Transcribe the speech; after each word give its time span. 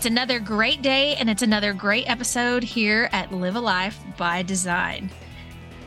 It's 0.00 0.06
another 0.06 0.40
great 0.40 0.80
day 0.80 1.14
and 1.16 1.28
it's 1.28 1.42
another 1.42 1.74
great 1.74 2.08
episode 2.08 2.62
here 2.62 3.10
at 3.12 3.32
Live 3.32 3.54
a 3.54 3.60
Life 3.60 4.02
by 4.16 4.40
Design. 4.40 5.10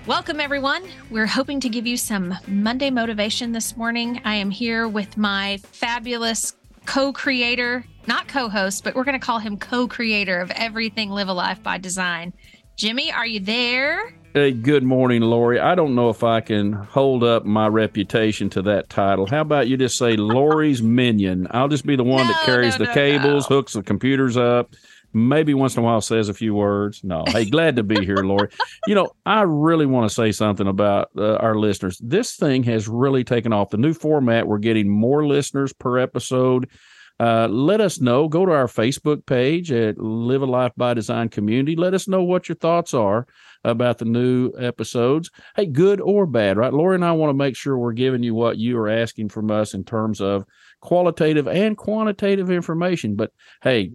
Welcome, 0.06 0.40
everyone. 0.40 0.84
We're 1.10 1.26
hoping 1.26 1.60
to 1.62 1.68
give 1.68 1.88
you 1.88 1.98
some 1.98 2.36
Monday 2.46 2.92
motivation 2.92 3.54
this 3.54 3.76
morning. 3.76 4.22
I 4.24 4.36
am 4.36 4.52
here 4.52 4.88
with 4.88 5.18
my 5.18 5.58
fabulous 5.64 6.54
co 6.86 7.12
creator, 7.12 7.88
not 8.06 8.28
co 8.28 8.50
host, 8.50 8.84
but 8.84 8.94
we're 8.94 9.04
going 9.04 9.20
to 9.20 9.26
call 9.26 9.40
him 9.40 9.58
co 9.58 9.88
creator 9.88 10.40
of 10.42 10.52
everything 10.52 11.10
Live 11.10 11.28
a 11.28 11.34
Life 11.34 11.64
by 11.64 11.80
Design. 11.80 12.34
Jimmy, 12.76 13.12
are 13.12 13.26
you 13.26 13.40
there? 13.40 14.14
Hey, 14.36 14.52
good 14.52 14.82
morning, 14.82 15.22
Lori. 15.22 15.60
I 15.60 15.76
don't 15.76 15.94
know 15.94 16.10
if 16.10 16.24
I 16.24 16.42
can 16.42 16.74
hold 16.74 17.24
up 17.24 17.46
my 17.46 17.68
reputation 17.68 18.50
to 18.52 18.64
that 18.64 18.90
title. 18.90 19.28
How 19.28 19.42
about 19.42 19.68
you 19.68 19.78
just 19.78 19.96
say 19.96 20.16
Lori's 20.16 20.82
minion? 20.82 21.46
I'll 21.52 21.68
just 21.68 21.86
be 21.86 21.96
the 21.96 22.04
one 22.04 22.26
No, 22.26 22.34
that 22.34 22.44
carries 22.44 22.80
no, 22.80 22.86
the 22.86 22.86
no, 22.86 22.94
cables, 22.96 23.46
hooks 23.46 23.74
the 23.74 23.84
computers 23.84 24.36
up, 24.36 24.74
maybe 25.14 25.54
once 25.54 25.78
in 25.78 25.84
a 25.84 25.86
while 25.86 26.02
says 26.02 26.30
a 26.30 26.34
few 26.34 26.56
words. 26.56 27.04
No, 27.04 27.24
hey, 27.28 27.46
glad 27.46 27.76
to 27.76 27.84
be 27.84 28.04
here, 28.04 28.24
Lori. 28.24 28.50
You 28.88 28.96
know, 28.96 29.12
I 29.24 29.44
really 29.44 29.86
want 29.86 30.10
to 30.10 30.16
say 30.16 30.32
something 30.32 30.66
about 30.66 31.12
uh, 31.16 31.36
our 31.36 31.54
listeners. 31.54 32.00
This 32.04 32.36
thing 32.36 32.64
has 32.64 32.88
really 32.88 33.24
taken 33.24 33.54
off. 33.54 33.70
The 33.70 33.78
new 33.78 33.94
format, 33.94 34.48
we're 34.48 34.58
getting 34.58 34.90
more 34.90 35.28
listeners 35.28 35.74
per 35.74 36.00
episode. 36.00 36.72
Uh, 37.20 37.48
let 37.48 37.80
us 37.80 38.02
know. 38.02 38.28
Go 38.28 38.46
to 38.46 38.52
our 38.52 38.68
Facebook 38.68 39.26
page 39.26 39.72
at 39.72 39.98
Live 39.98 40.42
a 40.42 40.46
Life 40.46 40.72
by 40.76 40.94
Design 40.94 41.30
Community. 41.30 41.76
Let 41.76 41.94
us 41.94 42.08
know 42.08 42.24
what 42.24 42.50
your 42.50 42.56
thoughts 42.56 42.94
are 42.94 43.28
about 43.64 44.00
the 44.00 44.06
new 44.06 44.52
episodes. 44.60 45.30
Hey, 45.56 45.68
good 45.68 46.02
or 46.02 46.26
bad, 46.26 46.58
right? 46.58 46.74
Lori 46.74 46.96
and 46.96 47.06
I 47.06 47.12
want 47.14 47.30
to 47.30 47.36
make 47.36 47.56
sure 47.56 47.78
we're 47.78 47.94
giving 47.94 48.24
you 48.24 48.34
what 48.34 48.58
you 48.58 48.78
are 48.78 48.90
asking 48.90 49.30
from 49.30 49.52
us 49.52 49.74
in 49.74 49.84
terms 49.84 50.22
of 50.22 50.46
qualitative 50.82 51.48
and 51.48 51.78
quantitative 51.78 52.50
information. 52.50 53.16
But 53.16 53.32
hey, 53.62 53.92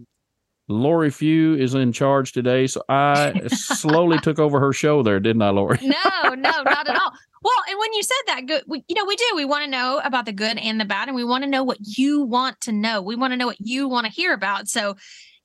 Lori 0.69 1.09
Few 1.09 1.55
is 1.55 1.73
in 1.73 1.91
charge 1.91 2.31
today, 2.31 2.67
so 2.67 2.81
I 2.87 3.41
slowly 3.47 4.19
took 4.19 4.39
over 4.39 4.59
her 4.59 4.71
show 4.71 5.03
there, 5.03 5.19
didn't 5.19 5.41
I, 5.41 5.49
Lori? 5.49 5.79
No, 5.81 6.29
no, 6.35 6.63
not 6.63 6.87
at 6.87 6.95
all. 6.95 7.11
Well, 7.41 7.53
and 7.69 7.79
when 7.79 7.93
you 7.93 8.03
said 8.03 8.15
that, 8.27 8.45
good, 8.45 8.63
we, 8.67 8.83
you 8.87 8.95
know, 8.95 9.05
we 9.05 9.15
do. 9.15 9.25
We 9.35 9.45
want 9.45 9.63
to 9.63 9.69
know 9.69 10.01
about 10.03 10.25
the 10.25 10.33
good 10.33 10.57
and 10.57 10.79
the 10.79 10.85
bad, 10.85 11.07
and 11.07 11.15
we 11.15 11.23
want 11.23 11.43
to 11.43 11.49
know 11.49 11.63
what 11.63 11.77
you 11.81 12.23
want 12.23 12.59
to 12.61 12.71
know. 12.71 13.01
We 13.01 13.15
want 13.15 13.33
to 13.33 13.37
know 13.37 13.47
what 13.47 13.59
you 13.59 13.87
want 13.87 14.05
to 14.05 14.11
hear 14.11 14.33
about. 14.33 14.67
So, 14.67 14.95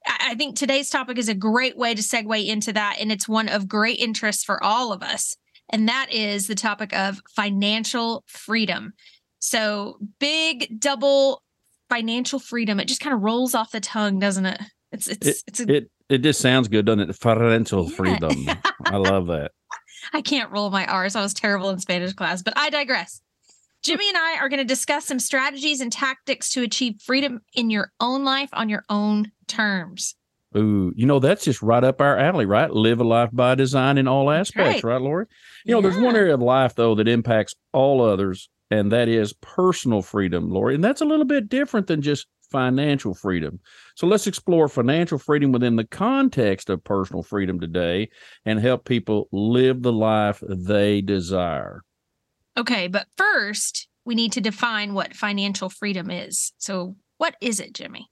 I 0.06 0.30
I 0.30 0.34
think 0.34 0.56
today's 0.56 0.90
topic 0.90 1.18
is 1.18 1.28
a 1.28 1.34
great 1.34 1.76
way 1.76 1.94
to 1.94 2.02
segue 2.02 2.46
into 2.46 2.72
that, 2.72 2.96
and 3.00 3.12
it's 3.12 3.28
one 3.28 3.48
of 3.48 3.68
great 3.68 3.98
interest 3.98 4.44
for 4.44 4.62
all 4.62 4.92
of 4.92 5.02
us. 5.02 5.36
And 5.70 5.88
that 5.88 6.12
is 6.12 6.46
the 6.46 6.54
topic 6.54 6.94
of 6.94 7.20
financial 7.34 8.24
freedom. 8.26 8.92
So, 9.38 9.98
big 10.18 10.80
double 10.80 11.42
financial 11.88 12.38
freedom. 12.38 12.80
It 12.80 12.88
just 12.88 13.00
kind 13.00 13.14
of 13.14 13.22
rolls 13.22 13.54
off 13.54 13.70
the 13.70 13.80
tongue, 13.80 14.18
doesn't 14.18 14.46
it? 14.46 14.60
It's 14.92 15.06
it's 15.08 15.42
it's 15.46 15.60
a, 15.60 15.76
It 15.76 15.90
it 16.08 16.18
just 16.18 16.40
sounds 16.40 16.68
good, 16.68 16.86
doesn't 16.86 17.08
it? 17.10 17.16
Financial 17.16 17.88
Yeah. 17.88 17.96
freedom. 17.96 18.46
I 18.90 18.96
love 18.96 19.26
that. 19.28 19.52
I 20.14 20.22
can't 20.22 20.50
roll 20.52 20.70
my 20.70 20.86
R's. 20.86 21.16
I 21.16 21.22
was 21.22 21.34
terrible 21.34 21.70
in 21.70 21.80
Spanish 21.80 22.12
class, 22.12 22.40
but 22.40 22.54
I 22.56 22.70
digress. 22.70 23.20
Jimmy 23.82 24.08
and 24.08 24.16
I 24.16 24.38
are 24.38 24.48
going 24.48 24.60
to 24.60 24.64
discuss 24.64 25.04
some 25.04 25.18
strategies 25.18 25.80
and 25.80 25.92
tactics 25.92 26.50
to 26.54 26.62
achieve 26.62 27.02
freedom 27.02 27.42
in 27.52 27.68
your 27.68 27.92
own 28.00 28.24
life 28.24 28.48
on 28.52 28.68
your 28.68 28.84
own 28.88 29.32
terms. 29.46 30.14
Ooh, 30.56 30.92
you 30.94 31.04
know, 31.04 31.18
that's 31.18 31.44
just 31.44 31.60
right 31.62 31.82
up 31.82 32.00
our 32.00 32.16
alley, 32.16 32.46
right? 32.46 32.70
Live 32.70 33.00
a 33.00 33.04
life 33.04 33.30
by 33.32 33.56
design 33.56 33.98
in 33.98 34.06
all 34.06 34.30
aspects, 34.30 34.84
right. 34.84 34.94
right, 34.94 35.02
Lori? 35.02 35.26
You 35.64 35.74
know, 35.74 35.80
there's 35.80 35.98
one 35.98 36.14
area 36.14 36.34
of 36.34 36.40
life, 36.40 36.76
though, 36.76 36.94
that 36.94 37.08
impacts 37.08 37.56
all 37.72 38.00
others, 38.00 38.48
and 38.70 38.92
that 38.92 39.08
is 39.08 39.32
personal 39.32 40.00
freedom, 40.00 40.48
Lori. 40.48 40.76
And 40.76 40.84
that's 40.84 41.00
a 41.00 41.04
little 41.04 41.24
bit 41.24 41.48
different 41.48 41.88
than 41.88 42.02
just 42.02 42.28
financial 42.54 43.14
freedom. 43.14 43.58
So 43.96 44.06
let's 44.06 44.28
explore 44.28 44.68
financial 44.68 45.18
freedom 45.18 45.50
within 45.50 45.74
the 45.74 45.82
context 45.84 46.70
of 46.70 46.84
personal 46.84 47.24
freedom 47.24 47.58
today 47.58 48.10
and 48.44 48.60
help 48.60 48.84
people 48.84 49.28
live 49.32 49.82
the 49.82 49.92
life 49.92 50.40
they 50.48 51.00
desire. 51.00 51.82
Okay, 52.56 52.86
but 52.86 53.08
first, 53.18 53.88
we 54.04 54.14
need 54.14 54.30
to 54.32 54.40
define 54.40 54.94
what 54.94 55.16
financial 55.16 55.68
freedom 55.68 56.12
is. 56.12 56.52
So, 56.58 56.94
what 57.18 57.34
is 57.40 57.58
it, 57.58 57.72
Jimmy? 57.74 58.08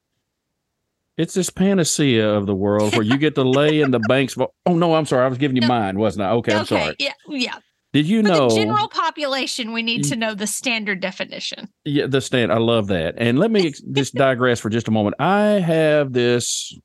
It's 1.17 1.35
this 1.35 1.51
panacea 1.51 2.29
of 2.29 2.47
the 2.47 2.55
world 2.55 2.97
where 2.97 3.05
you 3.05 3.19
get 3.19 3.37
to 3.37 3.45
lay 3.45 3.81
in 3.81 3.93
the 3.93 4.01
bank's. 4.01 4.35
vo- 4.35 4.53
Oh, 4.67 4.75
no, 4.75 4.97
I'm 4.97 5.07
sorry. 5.07 5.25
I 5.25 5.29
was 5.29 5.39
giving 5.39 5.55
you 5.55 5.61
No. 5.69 5.69
mine, 5.69 6.01
wasn't 6.01 6.25
I? 6.25 6.31
Okay, 6.33 6.53
I'm 6.53 6.67
sorry. 6.67 6.97
yeah, 6.99 7.13
yeah. 7.29 7.59
Did 7.93 8.07
you 8.07 8.23
For 8.23 8.29
know? 8.29 8.49
the 8.49 8.57
general 8.57 8.89
population, 8.89 9.73
we 9.73 9.83
need 9.83 10.05
to 10.05 10.15
mm. 10.17 10.21
know 10.21 10.35
the 10.35 10.47
standard 10.47 11.01
definition. 11.01 11.69
Yeah, 11.85 12.07
the 12.07 12.21
stand. 12.21 12.51
I 12.53 12.59
love 12.59 12.87
that. 12.89 13.15
And 13.19 13.39
let 13.39 13.51
me 13.51 13.73
just 13.93 14.15
digress 14.15 14.61
for 14.61 14.71
just 14.71 14.89
a 14.89 14.93
moment. 14.93 15.17
I 15.19 15.43
have 15.61 16.13
this 16.13 16.77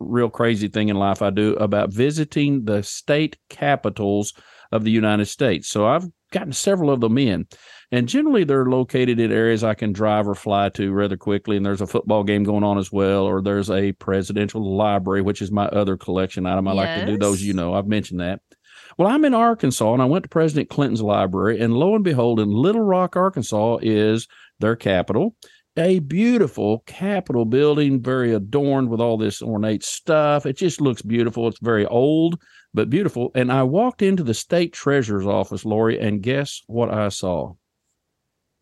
real 0.00 0.30
crazy 0.30 0.68
thing 0.68 0.88
in 0.88 0.96
life 0.96 1.22
I 1.22 1.30
do 1.30 1.54
about 1.54 1.92
visiting 1.92 2.64
the 2.64 2.82
state 2.82 3.36
capitals 3.48 4.32
of 4.72 4.84
the 4.84 4.90
United 4.90 5.26
States. 5.26 5.68
So 5.68 5.86
I've 5.86 6.06
gotten 6.32 6.52
several 6.52 6.90
of 6.90 7.00
them 7.00 7.16
in. 7.16 7.46
And 7.92 8.08
generally 8.08 8.44
they're 8.44 8.66
located 8.66 9.20
in 9.20 9.30
areas 9.30 9.62
I 9.62 9.74
can 9.74 9.92
drive 9.92 10.26
or 10.26 10.34
fly 10.34 10.68
to 10.70 10.90
rather 10.90 11.16
quickly. 11.16 11.56
And 11.56 11.64
there's 11.64 11.80
a 11.80 11.86
football 11.86 12.24
game 12.24 12.42
going 12.42 12.64
on 12.64 12.76
as 12.76 12.90
well, 12.90 13.24
or 13.24 13.40
there's 13.40 13.70
a 13.70 13.92
presidential 13.92 14.76
library, 14.76 15.22
which 15.22 15.40
is 15.40 15.52
my 15.52 15.66
other 15.66 15.96
collection 15.96 16.44
item. 16.46 16.66
I 16.66 16.72
like 16.72 17.00
to 17.00 17.06
do 17.06 17.18
those, 17.18 17.42
you 17.42 17.52
know, 17.52 17.74
I've 17.74 17.86
mentioned 17.86 18.20
that. 18.20 18.40
Well, 18.96 19.08
I'm 19.08 19.24
in 19.24 19.34
Arkansas 19.34 19.92
and 19.92 20.02
I 20.02 20.06
went 20.06 20.22
to 20.24 20.28
President 20.28 20.70
Clinton's 20.70 21.02
library, 21.02 21.60
and 21.60 21.74
lo 21.74 21.94
and 21.94 22.04
behold, 22.04 22.40
in 22.40 22.50
Little 22.50 22.82
Rock, 22.82 23.16
Arkansas 23.16 23.78
is 23.82 24.28
their 24.60 24.76
capital. 24.76 25.34
A 25.76 25.98
beautiful 25.98 26.84
Capitol 26.86 27.44
building, 27.44 28.00
very 28.00 28.32
adorned 28.32 28.90
with 28.90 29.00
all 29.00 29.16
this 29.18 29.42
ornate 29.42 29.82
stuff. 29.82 30.46
It 30.46 30.56
just 30.56 30.80
looks 30.80 31.02
beautiful. 31.02 31.48
It's 31.48 31.58
very 31.58 31.84
old, 31.86 32.40
but 32.72 32.88
beautiful. 32.88 33.32
And 33.34 33.50
I 33.50 33.64
walked 33.64 34.00
into 34.00 34.22
the 34.22 34.34
state 34.34 34.72
treasurer's 34.72 35.26
office, 35.26 35.64
Lori, 35.64 35.98
and 35.98 36.22
guess 36.22 36.62
what 36.68 36.94
I 36.94 37.08
saw? 37.08 37.54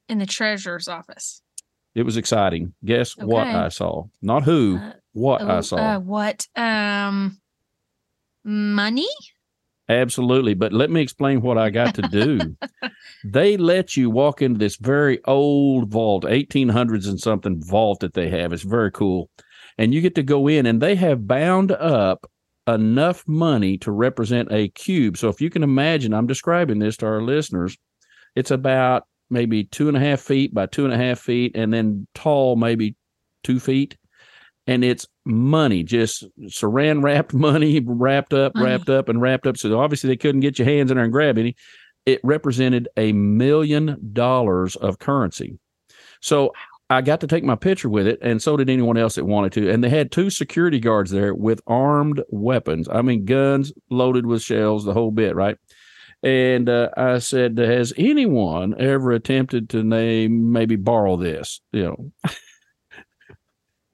In 0.09 0.19
the 0.19 0.27
treasurer's 0.27 0.89
office. 0.89 1.43
It 1.95 2.05
was 2.05 2.17
exciting. 2.17 2.73
Guess 2.83 3.19
what 3.19 3.47
I 3.47 3.69
saw? 3.69 4.05
Not 4.23 4.45
who, 4.45 4.79
Uh, 4.79 4.93
what 5.13 5.43
I 5.43 5.59
oh, 5.59 5.61
saw. 5.61 5.77
uh, 5.77 5.99
what? 5.99 6.49
Um, 6.57 7.39
money? 8.43 9.09
Absolutely. 9.89 10.55
But 10.55 10.73
let 10.73 10.91
me 10.91 11.01
explain 11.01 11.43
what 11.43 11.59
I 11.59 11.71
got 11.71 11.95
to 11.97 12.03
do. 12.03 12.57
they 13.25 13.57
let 13.57 13.97
you 13.97 14.11
walk 14.11 14.41
into 14.41 14.59
this 14.59 14.77
very 14.77 15.23
old 15.25 15.91
vault, 15.91 16.25
1800s 16.25 17.09
and 17.09 17.21
something 17.21 17.63
vault 17.63 18.01
that 18.01 18.15
they 18.15 18.29
have. 18.31 18.53
It's 18.53 18.63
very 18.63 18.91
cool. 18.91 19.29
And 19.79 19.93
you 19.93 20.01
get 20.01 20.15
to 20.17 20.23
go 20.23 20.49
in, 20.49 20.67
and 20.67 20.81
they 20.81 20.95
have 20.97 21.27
bound 21.27 21.73
up 21.73 22.31
enough 22.67 23.25
money 23.27 23.77
to 23.79 23.91
represent 23.91 24.53
a 24.53 24.69
cube. 24.69 25.17
So 25.17 25.29
if 25.29 25.41
you 25.41 25.51
can 25.51 25.63
imagine, 25.63 26.15
I'm 26.15 26.27
describing 26.27 26.79
this 26.79 26.97
to 26.99 27.07
our 27.07 27.23
listeners, 27.23 27.77
it's 28.37 28.51
about 28.51 29.05
maybe 29.31 29.65
two 29.65 29.89
and 29.89 29.97
a 29.97 30.01
half 30.01 30.21
feet 30.21 30.55
by 30.55 30.67
two 30.67 30.85
and 30.85 30.95
a 30.95 30.99
half 30.99 31.19
feet, 31.19 31.57
and 31.57 31.73
then 31.73 32.07
tall, 32.15 32.57
maybe 32.57 32.95
two 33.43 33.59
feet. 33.59 33.97
And 34.67 34.85
it's 34.85 35.07
money, 35.25 35.83
just 35.83 36.25
saran 36.43 37.03
wrapped 37.03 37.35
money, 37.49 37.81
wrapped 37.85 38.33
up, 38.33 38.55
Money. 38.55 38.67
wrapped 38.67 38.89
up, 38.89 39.09
and 39.09 39.21
wrapped 39.21 39.47
up. 39.47 39.57
So 39.57 39.79
obviously 39.81 40.09
they 40.09 40.17
couldn't 40.17 40.41
get 40.41 40.59
your 40.59 40.67
hands 40.67 40.91
in 40.91 40.97
there 40.97 41.05
and 41.05 41.13
grab 41.13 41.37
any. 41.39 41.57
It 42.07 42.21
represented 42.25 42.89
a 42.97 43.13
million 43.13 44.11
dollars 44.13 44.77
of 44.77 44.99
currency. 44.99 45.59
So 46.21 46.53
I 46.91 47.01
got 47.01 47.21
to 47.21 47.27
take 47.27 47.43
my 47.43 47.55
picture 47.57 47.89
with 47.89 48.07
it, 48.07 48.19
and 48.23 48.43
so 48.43 48.57
did 48.57 48.69
anyone 48.69 48.97
else 48.99 49.15
that 49.15 49.25
wanted 49.25 49.53
to. 49.53 49.71
And 49.71 49.83
they 49.83 49.89
had 49.89 50.13
two 50.13 50.29
security 50.31 50.79
guards 50.79 51.11
there 51.11 51.35
with 51.35 51.61
armed 51.67 52.23
weapons. 52.29 52.89
I 52.89 53.03
mean, 53.03 53.25
guns 53.25 53.73
loaded 53.91 54.27
with 54.27 54.43
shells, 54.43 54.85
the 54.85 54.93
whole 54.93 55.11
bit, 55.11 55.35
right? 55.35 55.57
And 56.23 56.69
uh, 56.69 56.91
I 56.97 57.19
said, 57.19 57.57
"Has 57.59 57.93
anyone 57.97 58.75
ever 58.79 59.11
attempted 59.13 59.71
to 59.71 59.83
name, 59.83 60.53
maybe 60.53 60.77
borrow 60.77 61.17
this?" 61.17 61.61
You 61.73 61.83
know. 61.85 62.13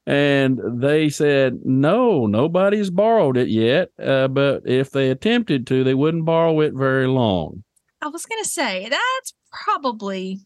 And 0.09 0.59
they 0.81 1.11
said, 1.11 1.61
"No, 1.65 2.27
nobody's 2.27 2.89
borrowed 2.91 3.37
it 3.37 3.49
yet. 3.49 3.91
Uh, 4.03 4.27
but 4.29 4.63
if 4.65 4.91
they 4.91 5.11
attempted 5.11 5.67
to, 5.67 5.85
they 5.85 5.95
wouldn't 5.95 6.25
borrow 6.25 6.61
it 6.61 6.73
very 6.75 7.07
long." 7.07 7.63
I 8.01 8.09
was 8.09 8.25
going 8.25 8.43
to 8.43 8.49
say 8.49 8.89
that's 8.89 9.35
probably 9.53 10.41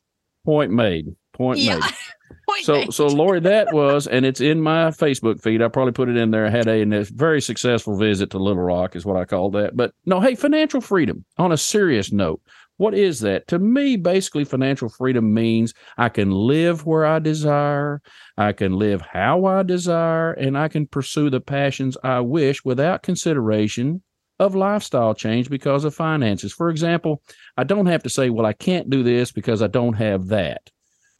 Point 0.45 0.73
made. 0.73 1.15
Point 1.33 1.61
yeah. 1.61 1.79
made. 1.79 1.93
Point 2.49 2.65
So, 2.65 2.73
made. 2.75 2.95
so 2.95 3.07
Lori, 3.07 3.41
that 3.41 3.73
was, 3.73 4.09
and 4.09 4.27
it's 4.27 4.41
in 4.41 4.61
my 4.61 4.89
Facebook 4.89 5.41
feed. 5.41 5.63
I 5.63 5.69
probably 5.69 5.93
put 5.93 6.09
it 6.09 6.17
in 6.17 6.33
there. 6.33 6.47
I 6.47 6.51
had 6.51 6.67
a, 6.67 6.83
a 6.83 7.05
very 7.05 7.41
successful 7.41 7.97
visit 7.97 8.31
to 8.31 8.39
Little 8.39 8.63
Rock, 8.63 8.97
is 8.97 9.07
what 9.07 9.17
I 9.17 9.25
call 9.25 9.51
that. 9.53 9.77
But 9.77 9.93
no, 10.07 10.21
hey, 10.21 10.35
financial 10.35 10.81
freedom. 10.81 11.25
On 11.39 11.53
a 11.53 11.57
serious 11.57 12.11
note, 12.11 12.41
what 12.83 12.95
is 12.95 13.21
that? 13.21 13.47
To 13.47 13.61
me, 13.61 13.95
basically, 13.97 14.43
financial 14.43 14.89
freedom 14.89 15.33
means 15.33 15.73
I 15.99 16.09
can 16.09 16.33
live 16.33 16.85
where 16.85 17.07
I 17.07 17.21
desire, 17.21 18.03
I 18.37 18.53
can 18.53 18.73
live 18.73 19.01
how 19.03 19.45
I 19.45 19.63
desire, 19.63 20.33
and 20.33 20.59
I 20.59 20.67
can 20.67 20.89
pursue 20.89 21.31
the 21.31 21.41
passions 21.41 21.97
I 22.03 22.19
wish 22.19 22.65
without 22.65 23.05
consideration 23.05 24.03
of 24.41 24.57
lifestyle 24.57 25.15
change 25.15 25.49
because 25.49 25.85
of 25.85 25.95
finances. 25.95 26.53
For 26.53 26.71
example, 26.71 27.23
I 27.57 27.63
don't 27.63 27.87
have 27.87 28.03
to 28.03 28.11
say, 28.11 28.31
well, 28.31 28.47
I 28.47 28.53
can't 28.53 28.91
do 28.91 29.05
this 29.05 29.31
because 29.31 29.63
I 29.63 29.69
don't 29.69 29.95
have 29.95 30.27
that. 30.27 30.69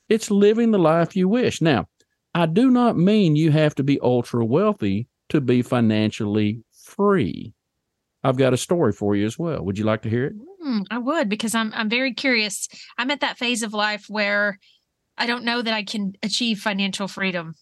It's 0.09 0.33
living 0.33 0.73
the 0.73 0.81
life 0.81 1.15
you 1.15 1.29
wish. 1.29 1.63
Now, 1.63 1.87
I 2.35 2.47
do 2.47 2.73
not 2.73 2.99
mean 2.99 3.37
you 3.37 3.53
have 3.53 3.77
to 3.77 3.85
be 3.85 4.01
ultra 4.01 4.45
wealthy 4.45 5.07
to 5.29 5.41
be 5.41 5.63
financially 5.63 6.65
free. 6.73 7.55
I've 8.25 8.37
got 8.37 8.53
a 8.53 8.57
story 8.57 8.93
for 8.93 9.15
you 9.15 9.27
as 9.27 9.39
well. 9.39 9.65
Would 9.65 9.79
you 9.79 9.85
like 9.85 10.03
to 10.03 10.11
hear 10.11 10.25
it? 10.25 10.33
Mm, 10.65 10.85
I 10.91 10.99
would 10.99 11.29
because 11.29 11.55
I'm 11.55 11.73
I'm 11.75 11.89
very 11.89 12.15
curious. 12.15 12.69
I'm 12.99 13.11
at 13.11 13.21
that 13.21 13.39
phase 13.39 13.63
of 13.63 13.73
life 13.73 14.07
where 14.09 14.59
I 15.19 15.27
don't 15.27 15.45
know 15.45 15.63
that 15.63 15.75
I 15.75 15.83
can 15.83 16.13
achieve 16.23 16.61
financial 16.61 17.09
freedom. 17.09 17.55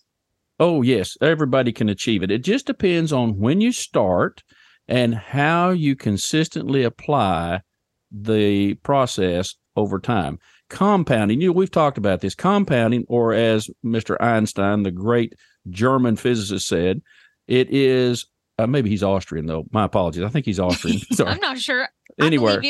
Oh, 0.58 0.82
yes, 0.82 1.16
everybody 1.22 1.72
can 1.72 1.88
achieve 1.88 2.22
it. 2.22 2.30
It 2.30 2.44
just 2.44 2.66
depends 2.66 3.12
on 3.12 3.38
when 3.38 3.62
you 3.62 3.72
start 3.72 4.42
and 4.86 5.14
how 5.14 5.70
you 5.70 5.96
consistently 5.96 6.82
apply 6.82 7.62
the 8.12 8.74
process 8.74 9.54
over 9.74 9.98
time. 9.98 10.38
Compounding, 10.68 11.40
you 11.40 11.48
know, 11.48 11.52
we've 11.52 11.70
talked 11.70 11.96
about 11.96 12.20
this 12.20 12.34
compounding, 12.34 13.04
or 13.08 13.32
as 13.32 13.70
Mr. 13.84 14.20
Einstein, 14.20 14.82
the 14.82 14.90
great 14.90 15.34
German 15.70 16.16
physicist, 16.16 16.68
said, 16.68 17.00
it 17.48 17.68
is 17.70 18.26
uh, 18.58 18.66
maybe 18.66 18.90
he's 18.90 19.02
Austrian 19.02 19.46
though. 19.46 19.64
My 19.72 19.84
apologies. 19.84 20.22
I 20.22 20.28
think 20.28 20.44
he's 20.44 20.60
Austrian. 20.60 20.98
Sorry. 21.12 21.30
I'm 21.30 21.40
not 21.40 21.58
sure. 21.58 21.88
I 22.20 22.26
anywhere, 22.26 22.62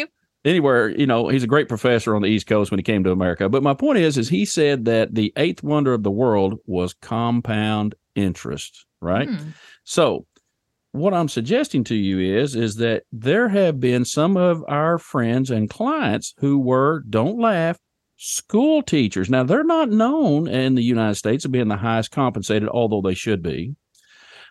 anywhere, 0.44 0.88
you 0.88 1.06
know, 1.06 1.28
he's 1.28 1.42
a 1.42 1.48
great 1.48 1.68
professor 1.68 2.14
on 2.14 2.22
the 2.22 2.28
East 2.28 2.46
Coast 2.46 2.70
when 2.70 2.78
he 2.78 2.84
came 2.84 3.04
to 3.04 3.10
America. 3.10 3.48
But 3.48 3.62
my 3.62 3.74
point 3.74 3.98
is, 3.98 4.18
is 4.18 4.28
he 4.28 4.44
said 4.44 4.84
that 4.86 5.14
the 5.14 5.32
eighth 5.36 5.62
wonder 5.62 5.92
of 5.92 6.02
the 6.02 6.10
world 6.10 6.58
was 6.66 6.94
compound 6.94 7.94
interest, 8.14 8.86
right? 9.00 9.28
Hmm. 9.28 9.50
So 9.84 10.26
what 10.92 11.14
I'm 11.14 11.28
suggesting 11.28 11.84
to 11.84 11.94
you 11.94 12.18
is 12.36 12.56
is 12.56 12.76
that 12.76 13.04
there 13.12 13.48
have 13.48 13.78
been 13.78 14.04
some 14.04 14.36
of 14.36 14.64
our 14.68 14.98
friends 14.98 15.50
and 15.50 15.70
clients 15.70 16.34
who 16.38 16.58
were 16.58 17.04
don't 17.08 17.38
laugh 17.38 17.78
school 18.16 18.82
teachers. 18.82 19.30
Now 19.30 19.44
they're 19.44 19.64
not 19.64 19.88
known 19.88 20.48
in 20.48 20.74
the 20.74 20.82
United 20.82 21.14
States 21.14 21.44
as 21.44 21.50
being 21.50 21.68
the 21.68 21.76
highest 21.76 22.10
compensated, 22.10 22.68
although 22.68 23.00
they 23.00 23.14
should 23.14 23.42
be 23.42 23.76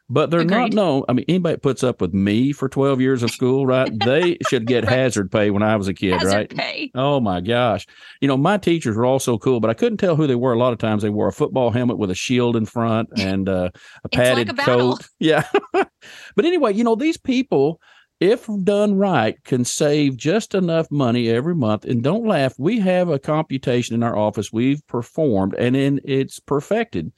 but 0.10 0.32
they're 0.32 0.40
Agreed. 0.42 0.58
not 0.58 0.74
known. 0.74 1.04
I 1.08 1.14
mean, 1.14 1.26
anybody 1.28 1.56
that 1.56 1.62
puts 1.62 1.84
up 1.84 2.02
with 2.02 2.14
me 2.14 2.52
for 2.52 2.68
12 2.68 3.00
years 3.00 3.22
of 3.22 3.30
school, 3.30 3.66
right? 3.68 3.92
They 4.04 4.38
should 4.50 4.66
get 4.66 4.84
right. 4.86 4.94
hazard 4.94 5.32
pay 5.32 5.52
when 5.52 5.62
I 5.62 5.76
was 5.76 5.88
a 5.88 5.94
kid, 5.94 6.14
hazard 6.14 6.28
right? 6.28 6.50
Pay. 6.50 6.92
Oh 6.96 7.20
my 7.20 7.42
gosh. 7.42 7.86
You 8.20 8.28
know, 8.28 8.38
my 8.38 8.58
teachers 8.58 8.96
were 8.96 9.06
all 9.06 9.20
so 9.20 9.38
cool, 9.38 9.60
but 9.60 9.70
I 9.70 9.76
couldn't 9.76 9.98
tell 9.98 10.16
who 10.16 10.26
they 10.26 10.36
were. 10.36 10.54
A 10.54 10.58
lot 10.58 10.74
of 10.74 10.80
times 10.80 11.04
they 11.04 11.10
wore 11.10 11.28
a 11.28 11.34
football 11.34 11.70
helmet 11.70 12.00
with 12.00 12.10
a 12.10 12.16
shield 12.16 12.56
in 12.56 12.66
front 12.66 13.10
and 13.18 13.48
uh, 13.48 13.70
a 14.04 14.10
padded 14.10 14.48
like 14.48 14.60
a 14.60 14.62
coat. 14.62 15.08
Yeah. 15.20 15.44
but 15.74 16.46
anyway, 16.46 16.74
you 16.74 16.84
know, 16.84 16.96
these 16.96 17.18
people, 17.18 17.80
if 18.20 18.48
done 18.64 18.96
right, 18.96 19.42
can 19.44 19.64
save 19.64 20.18
just 20.18 20.56
enough 20.56 20.90
money 20.90 21.30
every 21.30 21.56
month. 21.56 21.86
And 21.86 22.02
don't 22.04 22.26
laugh, 22.26 22.56
we 22.58 22.80
have 22.80 23.10
a 23.10 23.20
computation 23.20 23.94
in 23.96 24.02
our 24.02 24.18
office 24.18 24.52
we've 24.52 24.86
performed 24.88 25.54
and 25.56 25.76
in 25.76 26.02
it's 26.04 26.40
perfected 26.40 27.12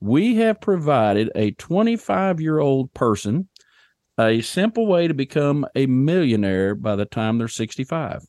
we 0.00 0.36
have 0.36 0.60
provided 0.60 1.30
a 1.34 1.52
25 1.52 2.40
year 2.40 2.58
old 2.58 2.92
person 2.94 3.48
a 4.18 4.40
simple 4.40 4.86
way 4.86 5.08
to 5.08 5.14
become 5.14 5.66
a 5.74 5.86
millionaire 5.86 6.74
by 6.74 6.96
the 6.96 7.04
time 7.04 7.38
they're 7.38 7.48
65. 7.48 8.22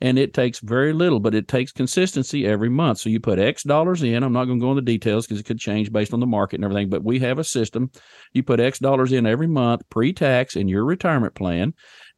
And 0.00 0.16
it 0.16 0.32
takes 0.32 0.60
very 0.60 0.92
little, 0.92 1.18
but 1.18 1.34
it 1.34 1.48
takes 1.48 1.72
consistency 1.72 2.46
every 2.46 2.68
month. 2.68 2.98
So 2.98 3.10
you 3.10 3.18
put 3.18 3.40
X 3.40 3.64
dollars 3.64 4.02
in. 4.02 4.22
I'm 4.22 4.32
not 4.32 4.44
going 4.44 4.60
to 4.60 4.64
go 4.64 4.70
into 4.70 4.82
details 4.82 5.26
because 5.26 5.40
it 5.40 5.46
could 5.46 5.58
change 5.58 5.92
based 5.92 6.12
on 6.12 6.20
the 6.20 6.26
market 6.26 6.56
and 6.56 6.64
everything, 6.64 6.88
but 6.88 7.04
we 7.04 7.18
have 7.20 7.40
a 7.40 7.44
system. 7.44 7.90
You 8.32 8.44
put 8.44 8.60
X 8.60 8.78
dollars 8.78 9.12
in 9.12 9.26
every 9.26 9.48
month 9.48 9.82
pre 9.90 10.12
tax 10.12 10.54
in 10.54 10.68
your 10.68 10.84
retirement 10.84 11.34
plan, 11.34 11.74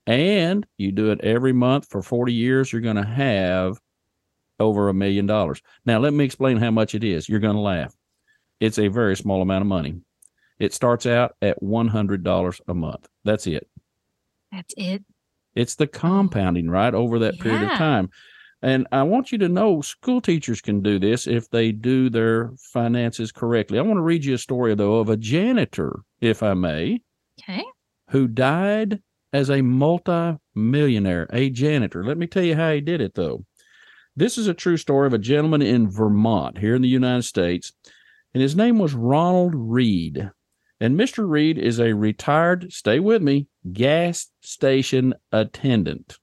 and 0.07 0.67
you 0.77 0.93
do 0.93 1.11
it 1.11 1.23
every 1.23 1.55
month 1.55 1.87
for 1.89 2.03
40 2.03 2.35
years. 2.35 2.71
You're 2.71 2.83
going 2.83 2.97
to 2.97 3.03
have 3.03 3.79
over 4.59 4.91
a 4.91 4.95
million 4.95 5.25
dollars. 5.25 5.63
Now, 5.87 6.01
let 6.01 6.13
me 6.13 6.27
explain 6.27 6.59
how 6.59 6.71
much 6.71 6.95
it 6.95 7.03
is. 7.03 7.31
You're 7.31 7.41
going 7.41 7.57
to 7.57 7.63
laugh 7.63 7.95
it's 8.61 8.79
a 8.79 8.89
very 8.89 9.17
small 9.17 9.43
amount 9.43 9.63
of 9.63 9.69
money. 9.69 9.97
It 10.59 10.75
starts 10.75 11.07
out 11.07 11.35
at 11.41 11.61
$100 11.63 12.61
a 12.69 12.75
month. 12.75 13.09
That's 13.25 13.47
it. 13.47 13.67
That's 14.53 14.75
it. 14.77 15.03
It's 15.55 15.75
the 15.75 15.87
compounding, 15.87 16.69
right, 16.71 16.95
over 16.95 17.19
that 17.21 17.37
yeah. 17.37 17.43
period 17.43 17.63
of 17.63 17.79
time. 17.79 18.11
And 18.63 18.87
I 18.93 19.03
want 19.05 19.33
you 19.33 19.39
to 19.39 19.49
know 19.49 19.81
school 19.81 20.21
teachers 20.21 20.61
can 20.61 20.83
do 20.83 20.99
this 20.99 21.27
if 21.27 21.49
they 21.49 21.73
do 21.73 22.11
their 22.11 22.53
finances 22.59 23.33
correctly. 23.33 23.79
I 23.79 23.83
want 23.83 23.97
to 23.97 24.03
read 24.03 24.25
you 24.25 24.35
a 24.35 24.39
story, 24.39 24.75
though, 24.75 24.97
of 24.97 25.09
a 25.09 25.17
janitor, 25.17 26.01
if 26.21 26.43
I 26.43 26.53
may. 26.53 27.01
Okay. 27.43 27.65
Who 28.11 28.29
died 28.29 29.01
as 29.33 29.49
a 29.49 29.63
multi-millionaire, 29.63 31.27
a 31.33 31.49
janitor. 31.49 32.05
Let 32.05 32.19
me 32.19 32.27
tell 32.27 32.43
you 32.43 32.55
how 32.55 32.73
he 32.73 32.83
did 32.83 33.01
it, 33.01 33.15
though. 33.15 33.47
This 34.15 34.37
is 34.37 34.47
a 34.47 34.55
true 34.55 34.77
story 34.77 35.07
of 35.07 35.15
a 35.15 35.19
gentleman 35.19 35.63
in 35.63 35.89
Vermont, 35.89 36.59
here 36.59 36.75
in 36.75 36.83
the 36.83 36.89
United 36.89 37.23
States 37.23 37.73
and 38.35 38.43
his 38.43 38.57
name 38.57 38.79
was 38.79 38.95
Ronald 38.95 39.55
Read. 39.55 40.31
And 40.81 40.99
Mr. 40.99 41.29
Read 41.29 41.59
is 41.59 41.79
a 41.79 41.95
retired, 41.95 42.73
stay 42.73 43.01
with 43.01 43.23
me, 43.23 43.49
gas 43.73 44.29
station 44.41 45.15
attendant. 45.31 46.19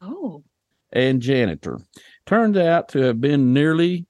Oh. 0.00 0.42
And 0.92 1.20
janitor. 1.20 1.80
Turned 2.26 2.56
out 2.56 2.88
to 2.90 3.00
have 3.02 3.20
been 3.20 3.52
nearly 3.52 4.06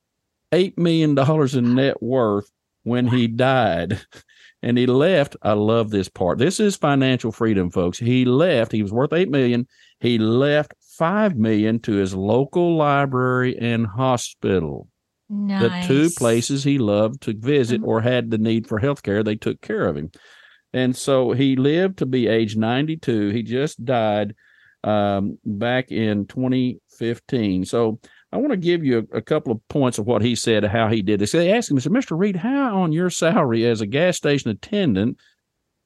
$8 0.53 0.79
million 0.79 1.19
in 1.59 1.75
net 1.75 2.03
worth 2.03 2.51
when 2.83 3.09
he 3.09 3.27
died. 3.27 4.01
And 4.63 4.79
he 4.79 4.87
left. 4.87 5.37
I 5.43 5.53
love 5.53 5.91
this 5.91 6.09
part. 6.09 6.39
This 6.39 6.59
is 6.59 6.75
financial 6.75 7.31
freedom, 7.31 7.71
folks. 7.71 7.99
He 7.99 8.25
left. 8.25 8.73
He 8.73 8.83
was 8.83 8.95
worth 8.95 9.13
8 9.13 9.29
million. 9.29 9.69
He 10.01 10.17
left 10.17 10.73
5 10.97 11.37
million 11.37 11.81
to 11.81 11.93
his 11.93 12.15
local 12.15 12.75
library 12.75 13.59
and 13.59 13.87
hospital. 13.87 14.89
Nice. 15.29 15.87
The 15.87 15.95
two 15.95 16.11
places 16.11 16.65
he 16.65 16.79
loved 16.79 17.23
to 17.23 17.35
visit 17.35 17.81
mm-hmm. 17.81 17.89
or 17.89 18.01
had 18.01 18.31
the 18.31 18.39
need 18.39 18.67
for 18.67 18.79
health 18.79 19.03
care, 19.03 19.23
they 19.23 19.37
took 19.37 19.61
care 19.61 19.87
of 19.87 19.97
him. 19.97 20.11
And 20.73 20.97
so 20.97 21.33
he 21.33 21.57
lived 21.57 21.99
to 21.99 22.07
be 22.07 22.27
age 22.27 22.57
92. 22.57 23.31
He 23.31 23.43
just 23.43 23.85
died 23.85 24.35
um, 24.83 25.39
back 25.45 25.91
in 25.91 26.27
2015. 26.27 27.65
So 27.65 28.01
I 28.33 28.37
want 28.37 28.51
to 28.51 28.57
give 28.57 28.85
you 28.85 29.07
a, 29.13 29.19
a, 29.19 29.23
couple 29.23 29.53
of 29.53 29.67
points 29.69 29.99
of 29.99 30.07
what 30.07 30.21
he 30.21 30.35
said, 30.35 30.65
how 30.65 30.89
he 30.89 31.01
did 31.01 31.21
this. 31.21 31.33
They 31.33 31.53
asked 31.53 31.71
him, 31.71 31.79
said, 31.79 31.93
Mr. 31.93 32.19
Read, 32.19 32.37
how 32.37 32.83
on 32.83 32.93
your 32.93 33.09
salary 33.09 33.65
as 33.65 33.81
a 33.81 33.87
gas 33.87 34.17
station 34.17 34.51
attendant 34.51 35.19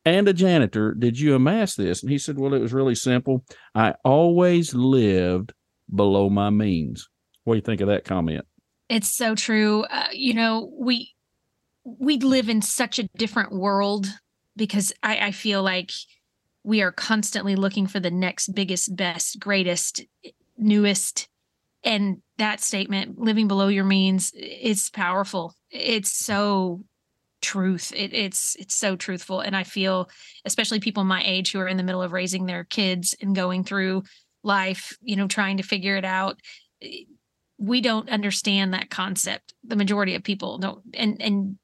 and 0.04 0.26
a 0.26 0.32
janitor 0.32 0.94
did 0.94 1.20
you 1.20 1.34
amass 1.34 1.74
this? 1.74 2.02
And 2.02 2.10
he 2.10 2.18
said, 2.18 2.38
Well, 2.38 2.54
it 2.54 2.60
was 2.60 2.72
really 2.72 2.94
simple. 2.94 3.44
I 3.74 3.94
always 4.04 4.74
lived 4.74 5.52
below 5.94 6.30
my 6.30 6.48
means. 6.50 7.08
What 7.44 7.54
do 7.54 7.58
you 7.58 7.62
think 7.62 7.82
of 7.82 7.88
that 7.88 8.04
comment? 8.04 8.46
It's 8.88 9.08
so 9.08 9.34
true. 9.34 9.84
Uh, 9.84 10.08
you 10.12 10.34
know, 10.34 10.72
we 10.78 11.14
we 11.84 12.18
live 12.18 12.48
in 12.48 12.62
such 12.62 12.98
a 12.98 13.08
different 13.16 13.52
world 13.52 14.06
because 14.56 14.92
I, 15.02 15.26
I 15.28 15.30
feel 15.32 15.62
like 15.62 15.90
we 16.64 16.82
are 16.82 16.92
constantly 16.92 17.56
looking 17.56 17.86
for 17.86 18.00
the 18.00 18.10
next 18.10 18.54
biggest, 18.54 18.94
best, 18.94 19.38
greatest, 19.40 20.02
newest. 20.56 21.28
And 21.84 22.18
that 22.38 22.60
statement, 22.60 23.18
living 23.18 23.48
below 23.48 23.68
your 23.68 23.84
means, 23.84 24.32
is 24.34 24.90
powerful. 24.90 25.54
It's 25.70 26.12
so 26.12 26.84
truth. 27.40 27.92
It, 27.96 28.12
it's 28.12 28.56
it's 28.58 28.74
so 28.74 28.96
truthful. 28.96 29.40
And 29.40 29.56
I 29.56 29.64
feel, 29.64 30.10
especially 30.44 30.80
people 30.80 31.04
my 31.04 31.22
age 31.24 31.52
who 31.52 31.60
are 31.60 31.68
in 31.68 31.76
the 31.76 31.82
middle 31.82 32.02
of 32.02 32.12
raising 32.12 32.46
their 32.46 32.64
kids 32.64 33.14
and 33.20 33.34
going 33.34 33.64
through 33.64 34.02
life, 34.42 34.96
you 35.00 35.16
know, 35.16 35.28
trying 35.28 35.58
to 35.58 35.62
figure 35.62 35.96
it 35.96 36.04
out 36.04 36.40
we 37.58 37.80
don't 37.80 38.08
understand 38.08 38.72
that 38.72 38.90
concept. 38.90 39.54
The 39.64 39.76
majority 39.76 40.14
of 40.14 40.22
people 40.22 40.58
don't. 40.58 40.82
And 40.94 41.20
and 41.20 41.58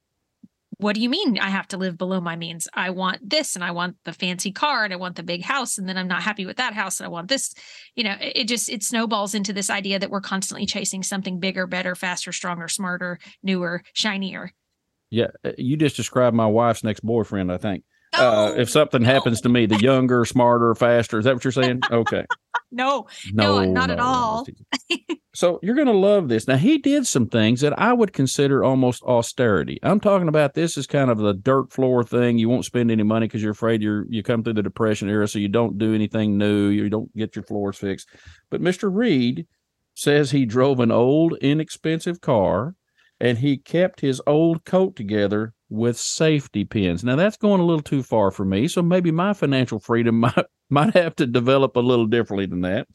what 0.77 0.93
do 0.93 1.01
you 1.01 1.09
mean 1.09 1.39
I 1.39 1.49
have 1.49 1.69
to 1.69 1.77
live 1.77 1.97
below 1.97 2.19
my 2.19 2.35
means? 2.35 2.67
I 2.73 2.89
want 2.89 3.29
this 3.29 3.55
and 3.55 3.63
I 3.63 3.71
want 3.71 3.95
the 4.03 4.11
fancy 4.11 4.51
car 4.51 4.83
and 4.83 4.91
I 4.91 4.97
want 4.97 5.15
the 5.15 5.23
big 5.23 5.41
house 5.41 5.77
and 5.77 5.87
then 5.87 5.97
I'm 5.97 6.07
not 6.07 6.21
happy 6.21 6.45
with 6.45 6.57
that 6.57 6.73
house 6.73 6.99
and 6.99 7.05
I 7.05 7.09
want 7.09 7.29
this. 7.29 7.53
You 7.95 8.03
know, 8.03 8.15
it, 8.19 8.33
it 8.35 8.47
just 8.47 8.69
it 8.69 8.83
snowballs 8.83 9.33
into 9.33 9.53
this 9.53 9.69
idea 9.69 9.99
that 9.99 10.09
we're 10.09 10.21
constantly 10.21 10.65
chasing 10.65 11.01
something 11.01 11.39
bigger, 11.39 11.65
better, 11.65 11.95
faster, 11.95 12.31
stronger, 12.33 12.67
smarter, 12.67 13.19
newer, 13.41 13.83
shinier. 13.93 14.51
Yeah, 15.11 15.27
uh, 15.45 15.51
you 15.57 15.77
just 15.77 15.95
described 15.95 16.35
my 16.35 16.47
wife's 16.47 16.83
next 16.83 17.01
boyfriend, 17.01 17.51
I 17.51 17.57
think. 17.57 17.83
Uh, 18.13 18.53
if 18.57 18.69
something 18.69 19.03
happens 19.03 19.41
to 19.41 19.49
me, 19.49 19.65
the 19.65 19.79
younger, 19.79 20.25
smarter, 20.25 20.73
faster. 20.75 21.19
Is 21.19 21.25
that 21.25 21.35
what 21.35 21.43
you're 21.43 21.51
saying? 21.51 21.81
Okay. 21.91 22.25
no, 22.71 23.07
no, 23.33 23.59
no, 23.59 23.71
not 23.71 23.87
no, 23.87 23.93
at 23.93 23.99
all. 23.99 24.47
so 25.35 25.59
you're 25.61 25.75
going 25.75 25.87
to 25.87 25.93
love 25.93 26.29
this. 26.29 26.47
Now, 26.47 26.57
he 26.57 26.77
did 26.77 27.05
some 27.05 27.27
things 27.27 27.61
that 27.61 27.77
I 27.77 27.93
would 27.93 28.13
consider 28.13 28.63
almost 28.63 29.03
austerity. 29.03 29.79
I'm 29.83 29.99
talking 29.99 30.29
about 30.29 30.53
this 30.53 30.77
is 30.77 30.87
kind 30.87 31.11
of 31.11 31.17
the 31.17 31.33
dirt 31.33 31.71
floor 31.71 32.03
thing. 32.03 32.37
You 32.37 32.47
won't 32.49 32.65
spend 32.65 32.89
any 32.89 33.03
money 33.03 33.27
because 33.27 33.43
you're 33.43 33.51
afraid 33.51 33.81
you're 33.81 34.05
you 34.09 34.23
come 34.23 34.43
through 34.43 34.53
the 34.53 34.63
depression 34.63 35.09
era, 35.09 35.27
so 35.27 35.39
you 35.39 35.49
don't 35.49 35.77
do 35.77 35.93
anything 35.93 36.37
new. 36.37 36.67
You 36.67 36.89
don't 36.89 37.15
get 37.15 37.35
your 37.35 37.43
floors 37.43 37.77
fixed. 37.77 38.09
But 38.49 38.61
Mr. 38.61 38.89
Read 38.91 39.45
says 39.93 40.31
he 40.31 40.45
drove 40.45 40.79
an 40.79 40.91
old, 40.91 41.37
inexpensive 41.41 42.21
car 42.21 42.75
and 43.19 43.37
he 43.37 43.57
kept 43.57 44.01
his 44.01 44.21
old 44.27 44.65
coat 44.65 44.95
together 44.95 45.53
with 45.69 45.97
safety 45.97 46.65
pins. 46.65 47.03
Now 47.03 47.15
that's 47.15 47.37
going 47.37 47.61
a 47.61 47.65
little 47.65 47.81
too 47.81 48.03
far 48.03 48.31
for 48.31 48.45
me, 48.45 48.67
so 48.67 48.81
maybe 48.81 49.11
my 49.11 49.33
financial 49.33 49.79
freedom 49.79 50.19
might 50.19 50.45
might 50.69 50.93
have 50.93 51.15
to 51.17 51.27
develop 51.27 51.75
a 51.75 51.81
little 51.81 52.07
differently 52.07 52.45
than 52.45 52.61
that. 52.61 52.87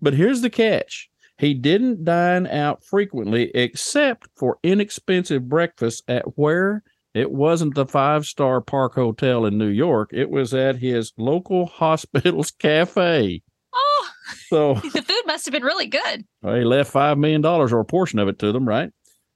But 0.00 0.14
here's 0.14 0.42
the 0.42 0.50
catch. 0.50 1.08
He 1.38 1.52
didn't 1.54 2.04
dine 2.04 2.46
out 2.46 2.84
frequently 2.84 3.50
except 3.54 4.28
for 4.36 4.58
inexpensive 4.62 5.48
breakfast 5.48 6.02
at 6.08 6.24
where 6.38 6.82
it 7.14 7.30
wasn't 7.30 7.74
the 7.74 7.86
five 7.86 8.24
star 8.24 8.60
Park 8.60 8.94
Hotel 8.94 9.44
in 9.46 9.58
New 9.58 9.68
York. 9.68 10.10
It 10.12 10.30
was 10.30 10.54
at 10.54 10.76
his 10.76 11.12
local 11.18 11.66
hospital's 11.82 12.50
cafe. 12.50 13.42
Oh, 13.74 14.08
So 14.48 14.74
the 14.92 15.02
food 15.02 15.22
must 15.26 15.44
have 15.46 15.52
been 15.52 15.62
really 15.64 15.86
good. 15.88 16.24
he 16.42 16.64
left 16.64 16.92
$5 16.92 17.18
million 17.18 17.44
or 17.44 17.80
a 17.80 17.84
portion 17.84 18.18
of 18.18 18.28
it 18.28 18.38
to 18.40 18.52
them, 18.52 18.66
right? 18.66 18.90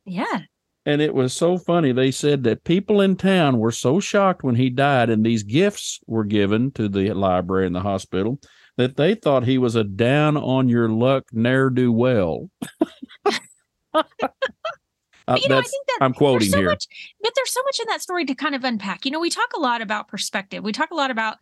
Yeah. 0.06 0.40
And 0.86 1.02
it 1.02 1.14
was 1.14 1.34
so 1.34 1.58
funny. 1.58 1.92
They 1.92 2.10
said 2.10 2.44
that 2.44 2.64
people 2.64 3.02
in 3.02 3.16
town 3.16 3.58
were 3.58 3.70
so 3.70 4.00
shocked 4.00 4.42
when 4.42 4.54
he 4.54 4.70
died 4.70 5.10
and 5.10 5.24
these 5.24 5.42
gifts 5.42 6.00
were 6.06 6.24
given 6.24 6.70
to 6.72 6.88
the 6.88 7.12
library 7.12 7.66
and 7.66 7.76
the 7.76 7.80
hospital 7.80 8.40
that 8.80 8.96
they 8.96 9.14
thought 9.14 9.44
he 9.44 9.58
was 9.58 9.76
a 9.76 9.84
down 9.84 10.36
on 10.36 10.68
your 10.68 10.88
luck 10.88 11.24
ne'er 11.32 11.70
do 11.70 11.92
well. 11.92 12.50
But, 15.26 15.42
you 15.42 15.48
know, 15.48 15.58
I 15.58 15.62
think 15.62 15.86
that 15.86 15.98
Uh, 16.00 16.04
I'm 16.04 16.14
quoting 16.14 16.48
so 16.48 16.58
here. 16.58 16.70
Much, 16.70 16.86
but 17.22 17.32
there's 17.36 17.52
so 17.52 17.62
much 17.64 17.78
in 17.78 17.86
that 17.86 18.02
story 18.02 18.24
to 18.24 18.34
kind 18.34 18.54
of 18.54 18.64
unpack. 18.64 19.04
You 19.04 19.12
know, 19.12 19.20
we 19.20 19.30
talk 19.30 19.50
a 19.56 19.60
lot 19.60 19.80
about 19.80 20.08
perspective. 20.08 20.64
We 20.64 20.72
talk 20.72 20.90
a 20.90 20.96
lot 20.96 21.12
about, 21.12 21.36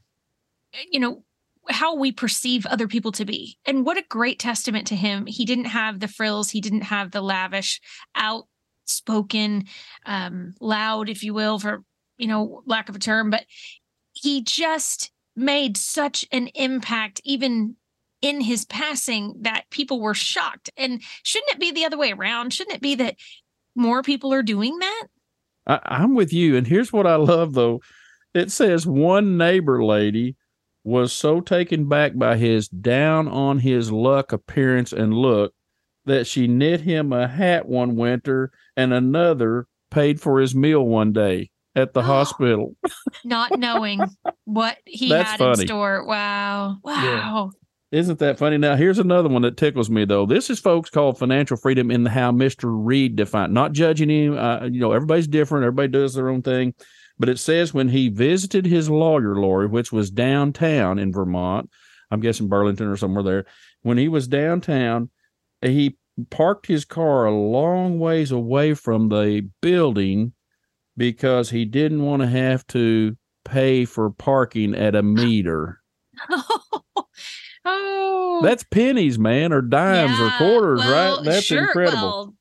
eh, 0.75 0.85
you 0.93 1.01
know, 1.01 1.25
how 1.71 1.95
we 1.95 2.13
perceive 2.13 2.67
other 2.67 2.87
people 2.87 3.13
to 3.13 3.25
be. 3.25 3.57
And 3.65 3.87
what 3.87 3.97
a 3.97 4.05
great 4.09 4.39
testament 4.39 4.87
to 4.89 4.97
him. 4.97 5.25
He 5.25 5.47
didn't 5.47 5.67
have 5.67 6.01
the 6.01 6.09
frills, 6.09 6.51
he 6.51 6.61
didn't 6.61 6.83
have 6.83 7.13
the 7.13 7.23
lavish, 7.23 7.81
outspoken, 8.15 9.65
um, 10.05 10.55
loud, 10.61 11.09
if 11.09 11.23
you 11.23 11.33
will, 11.33 11.59
for, 11.59 11.83
you 12.19 12.27
know, 12.27 12.63
lack 12.67 12.91
of 12.91 12.97
a 12.97 12.99
term, 12.99 13.31
but 13.31 13.47
he 14.13 14.43
just 14.43 15.13
made 15.39 15.77
such 15.77 16.27
an 16.33 16.49
impact, 16.49 17.21
even 17.25 17.77
in 18.21 18.41
his 18.41 18.65
passing, 18.65 19.35
that 19.41 19.71
people 19.71 20.01
were 20.01 20.15
shocked. 20.15 20.71
And 20.77 21.03
shouldn't 21.23 21.53
it 21.53 21.61
be 21.61 21.71
the 21.71 21.85
other 21.85 21.99
way 21.99 22.13
around? 22.13 22.53
Shouldn't 22.53 22.77
it 22.77 22.83
be 22.83 22.97
that 22.97 23.17
more 23.75 24.03
people 24.03 24.33
are 24.35 24.43
doing 24.43 24.79
that? 24.79 25.07
I, 25.67 25.81
I'm 25.85 26.15
with 26.15 26.33
you. 26.33 26.57
And 26.57 26.67
here's 26.67 26.93
what 26.93 27.07
I 27.07 27.17
love 27.17 27.55
though. 27.55 27.81
It 28.35 28.51
says 28.51 28.87
one 28.87 29.37
neighbor 29.39 29.83
lady 29.83 30.37
was 30.85 31.13
so 31.13 31.41
taken 31.41 31.89
back 31.89 32.17
by 32.17 32.37
his 32.37 32.69
down 32.69 33.29
on 33.29 33.59
his 33.59 33.93
luck 33.93 34.33
appearance 34.33 34.93
and 34.93 35.15
look 35.15 35.53
that 36.05 36.27
she 36.27 36.47
knit 36.47 36.81
him 36.81 37.13
a 37.13 37.29
hat 37.29 37.69
one 37.69 37.95
winter 37.97 38.51
and 38.77 38.93
another 38.93 39.67
paid 39.91 40.21
for 40.21 40.41
his 40.41 40.55
meal 40.55 40.83
one 40.83 41.13
day 41.13 41.51
at 41.79 41.95
the 41.95 42.03
hospital. 42.15 42.75
Not 43.25 43.59
knowing 43.59 44.01
what 44.45 44.79
he 44.85 45.09
That's 45.09 45.31
had 45.33 45.39
funny. 45.39 45.63
in 45.63 45.69
store. 45.69 46.05
Wow. 46.07 46.79
Wow. 46.83 47.51
Isn't 47.91 48.19
that 48.19 48.39
funny? 48.39 48.59
Now, 48.59 48.77
here's 48.77 48.99
another 48.99 49.31
one 49.31 49.43
that 49.43 49.57
tickles 49.57 49.89
me, 49.89 50.05
though. 50.05 50.27
This 50.27 50.51
is 50.51 50.59
folks 50.59 50.91
called 50.91 51.19
financial 51.19 51.57
freedom 51.57 51.91
in 51.91 52.05
the 52.05 52.11
how 52.11 52.33
Mr. 52.33 52.65
Read 52.65 53.17
defined. 53.17 53.55
Not 53.55 53.73
judging 53.73 54.11
him. 54.11 54.37
Uh, 54.37 54.65
you 54.65 54.81
know, 54.81 54.93
everybody's 54.93 55.27
different. 55.27 55.65
Everybody 55.65 55.89
does 55.89 56.13
their 56.15 56.29
own 56.29 56.43
thing. 56.43 56.75
But 57.19 57.31
it 57.31 57.39
says 57.39 57.73
when 57.73 57.89
he 57.89 58.11
visited 58.11 58.67
his 58.67 58.91
lawyer, 58.91 59.37
Lori, 59.37 59.67
which 59.67 59.91
was 59.91 60.11
downtown 60.11 60.99
in 60.99 61.13
Vermont, 61.13 61.71
I'm 62.11 62.21
guessing 62.21 62.49
Burlington 62.49 62.89
or 62.89 62.97
somewhere 62.97 63.25
there. 63.25 63.47
When 63.83 63.99
he 63.99 64.09
was 64.09 64.29
downtown, 64.29 65.11
he 65.63 65.97
parked 66.31 66.67
his 66.67 66.85
car 66.85 67.25
a 67.25 67.35
long 67.35 67.99
ways 67.99 68.31
away 68.31 68.75
from 68.75 69.09
the 69.09 69.49
building 69.63 70.33
because 70.99 71.49
he 71.51 71.65
didn't 71.65 72.03
want 72.03 72.21
to 72.21 72.29
have 72.29 72.67
to 72.69 73.17
pay 73.45 73.87
for 73.87 74.11
parking 74.11 74.75
at 74.75 74.95
a 74.95 75.03
meter. 75.03 75.81
oh. 77.65 78.41
That's 78.43 78.65
pennies, 78.65 79.19
man, 79.19 79.53
or 79.53 79.63
dimes 79.63 80.19
or 80.21 80.31
quarters, 80.37 80.81
well, 80.81 81.17
right? 81.17 81.25
That's 81.25 81.47
sure, 81.47 81.63
incredible. 81.65 82.03
well, 82.03 82.35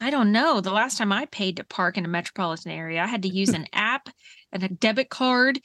I 0.00 0.10
don't 0.10 0.32
know. 0.32 0.60
The 0.60 0.72
last 0.72 0.98
time 0.98 1.12
I 1.12 1.26
paid 1.26 1.56
to 1.56 1.64
park 1.64 1.96
in 1.96 2.04
a 2.04 2.08
metropolitan 2.08 2.70
area, 2.72 3.02
I 3.02 3.06
had 3.06 3.22
to 3.22 3.28
use 3.28 3.50
an 3.50 3.66
app 3.72 4.08
and 4.52 4.62
a 4.62 4.68
debit 4.68 5.08
card, 5.08 5.60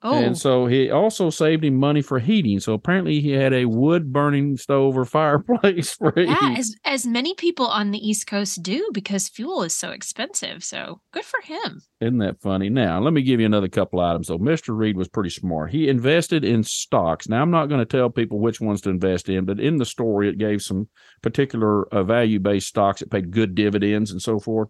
Oh, 0.00 0.14
And 0.14 0.38
so 0.38 0.66
he 0.66 0.90
also 0.90 1.28
saved 1.28 1.64
him 1.64 1.74
money 1.74 2.02
for 2.02 2.20
heating. 2.20 2.60
So 2.60 2.72
apparently 2.72 3.20
he 3.20 3.32
had 3.32 3.52
a 3.52 3.64
wood 3.64 4.12
burning 4.12 4.56
stove 4.56 4.96
or 4.96 5.04
fireplace 5.04 5.92
for 5.94 6.12
yeah, 6.16 6.34
heating. 6.38 6.56
as 6.56 6.76
as 6.84 7.04
many 7.06 7.34
people 7.34 7.66
on 7.66 7.90
the 7.90 7.98
East 7.98 8.28
Coast 8.28 8.62
do 8.62 8.88
because 8.92 9.28
fuel 9.28 9.64
is 9.64 9.74
so 9.74 9.90
expensive. 9.90 10.62
So 10.62 11.00
good 11.12 11.24
for 11.24 11.40
him. 11.40 11.82
Isn't 12.00 12.18
that 12.18 12.40
funny? 12.40 12.68
Now, 12.68 13.00
let 13.00 13.12
me 13.12 13.22
give 13.22 13.40
you 13.40 13.46
another 13.46 13.66
couple 13.68 13.98
items. 13.98 14.28
So 14.28 14.38
Mr. 14.38 14.76
Read 14.76 14.96
was 14.96 15.08
pretty 15.08 15.30
smart. 15.30 15.72
He 15.72 15.88
invested 15.88 16.44
in 16.44 16.62
stocks. 16.62 17.28
Now, 17.28 17.42
I'm 17.42 17.50
not 17.50 17.66
going 17.66 17.80
to 17.80 17.84
tell 17.84 18.08
people 18.08 18.38
which 18.38 18.60
ones 18.60 18.80
to 18.82 18.90
invest 18.90 19.28
in, 19.28 19.46
but 19.46 19.58
in 19.58 19.78
the 19.78 19.84
story, 19.84 20.28
it 20.28 20.38
gave 20.38 20.62
some 20.62 20.88
particular 21.22 21.88
uh, 21.92 22.04
value 22.04 22.38
based 22.38 22.68
stocks 22.68 23.00
that 23.00 23.10
paid 23.10 23.32
good 23.32 23.56
dividends 23.56 24.12
and 24.12 24.22
so 24.22 24.38
forth. 24.38 24.68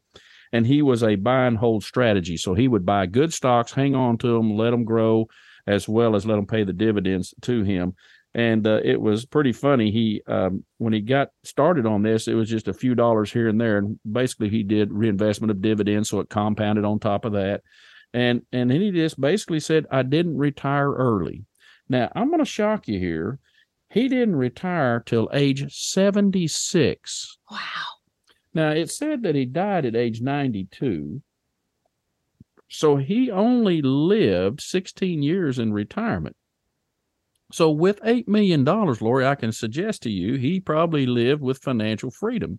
And 0.53 0.67
he 0.67 0.83
was 0.83 1.03
a 1.03 1.17
buy 1.17 1.47
and 1.47 1.59
hold 1.59 1.85
strategy. 1.85 2.37
So 2.37 2.55
he 2.55 2.69
would 2.69 2.87
buy 2.87 3.07
good 3.07 3.33
stocks, 3.33 3.73
hang 3.73 3.95
on 3.95 4.19
to 4.19 4.29
them, 4.29 4.57
let 4.57 4.71
them 4.71 4.85
grow, 4.85 5.29
as 5.67 5.89
well 5.89 6.17
as 6.17 6.25
let 6.25 6.37
them 6.37 6.47
pay 6.47 6.65
the 6.65 6.73
dividends 6.73 7.35
to 7.43 7.63
him. 7.63 7.95
And 8.35 8.67
uh, 8.67 8.81
it 8.85 9.01
was 9.01 9.25
pretty 9.25 9.53
funny. 9.53 9.91
He, 9.91 10.23
um, 10.27 10.65
when 10.77 10.93
he 10.93 11.01
got 11.01 11.31
started 11.45 11.87
on 11.87 12.03
this, 12.03 12.29
it 12.29 12.35
was 12.35 12.49
just 12.49 12.69
a 12.69 12.75
few 12.75 12.95
dollars 12.95 13.33
here 13.33 13.49
and 13.49 13.61
there, 13.61 13.79
and 13.79 13.99
basically 14.11 14.51
he 14.51 14.63
did 14.63 14.93
reinvestment 14.93 15.51
of 15.51 15.63
dividends, 15.63 16.11
so 16.11 16.21
it 16.21 16.29
compounded 16.29 16.85
on 16.85 16.99
top 16.99 17.25
of 17.25 17.33
that. 17.33 17.63
And 18.15 18.43
and 18.53 18.71
then 18.71 18.81
he 18.81 18.91
just 18.91 19.21
basically 19.21 19.61
said, 19.61 19.87
"I 19.91 20.03
didn't 20.03 20.37
retire 20.37 20.93
early." 20.93 21.45
Now 21.89 22.11
I'm 22.15 22.29
going 22.29 22.39
to 22.39 22.45
shock 22.45 22.87
you 22.87 22.99
here. 22.99 23.39
He 23.91 24.09
didn't 24.09 24.37
retire 24.37 25.01
till 25.01 25.31
age 25.33 25.75
76. 25.75 27.39
Wow. 27.51 27.59
Now 28.59 28.71
it 28.71 28.91
said 28.91 29.23
that 29.23 29.37
he 29.37 29.45
died 29.45 29.87
at 29.87 29.95
age 29.95 30.21
92. 30.21 31.23
So 32.69 32.97
he 32.97 33.31
only 33.31 33.81
lived 33.83 34.61
16 34.61 35.23
years 35.23 35.61
in 35.61 35.73
retirement. 35.73 36.35
So 37.53 37.71
with 37.71 38.01
$8 38.03 38.27
million, 38.27 38.65
Lori, 38.65 39.25
I 39.25 39.37
can 39.37 39.53
suggest 39.53 40.03
to 40.03 40.11
you 40.11 40.35
he 40.39 40.59
probably 40.59 41.07
lived 41.07 41.41
with 41.41 41.63
financial 41.63 42.11
freedom. 42.11 42.59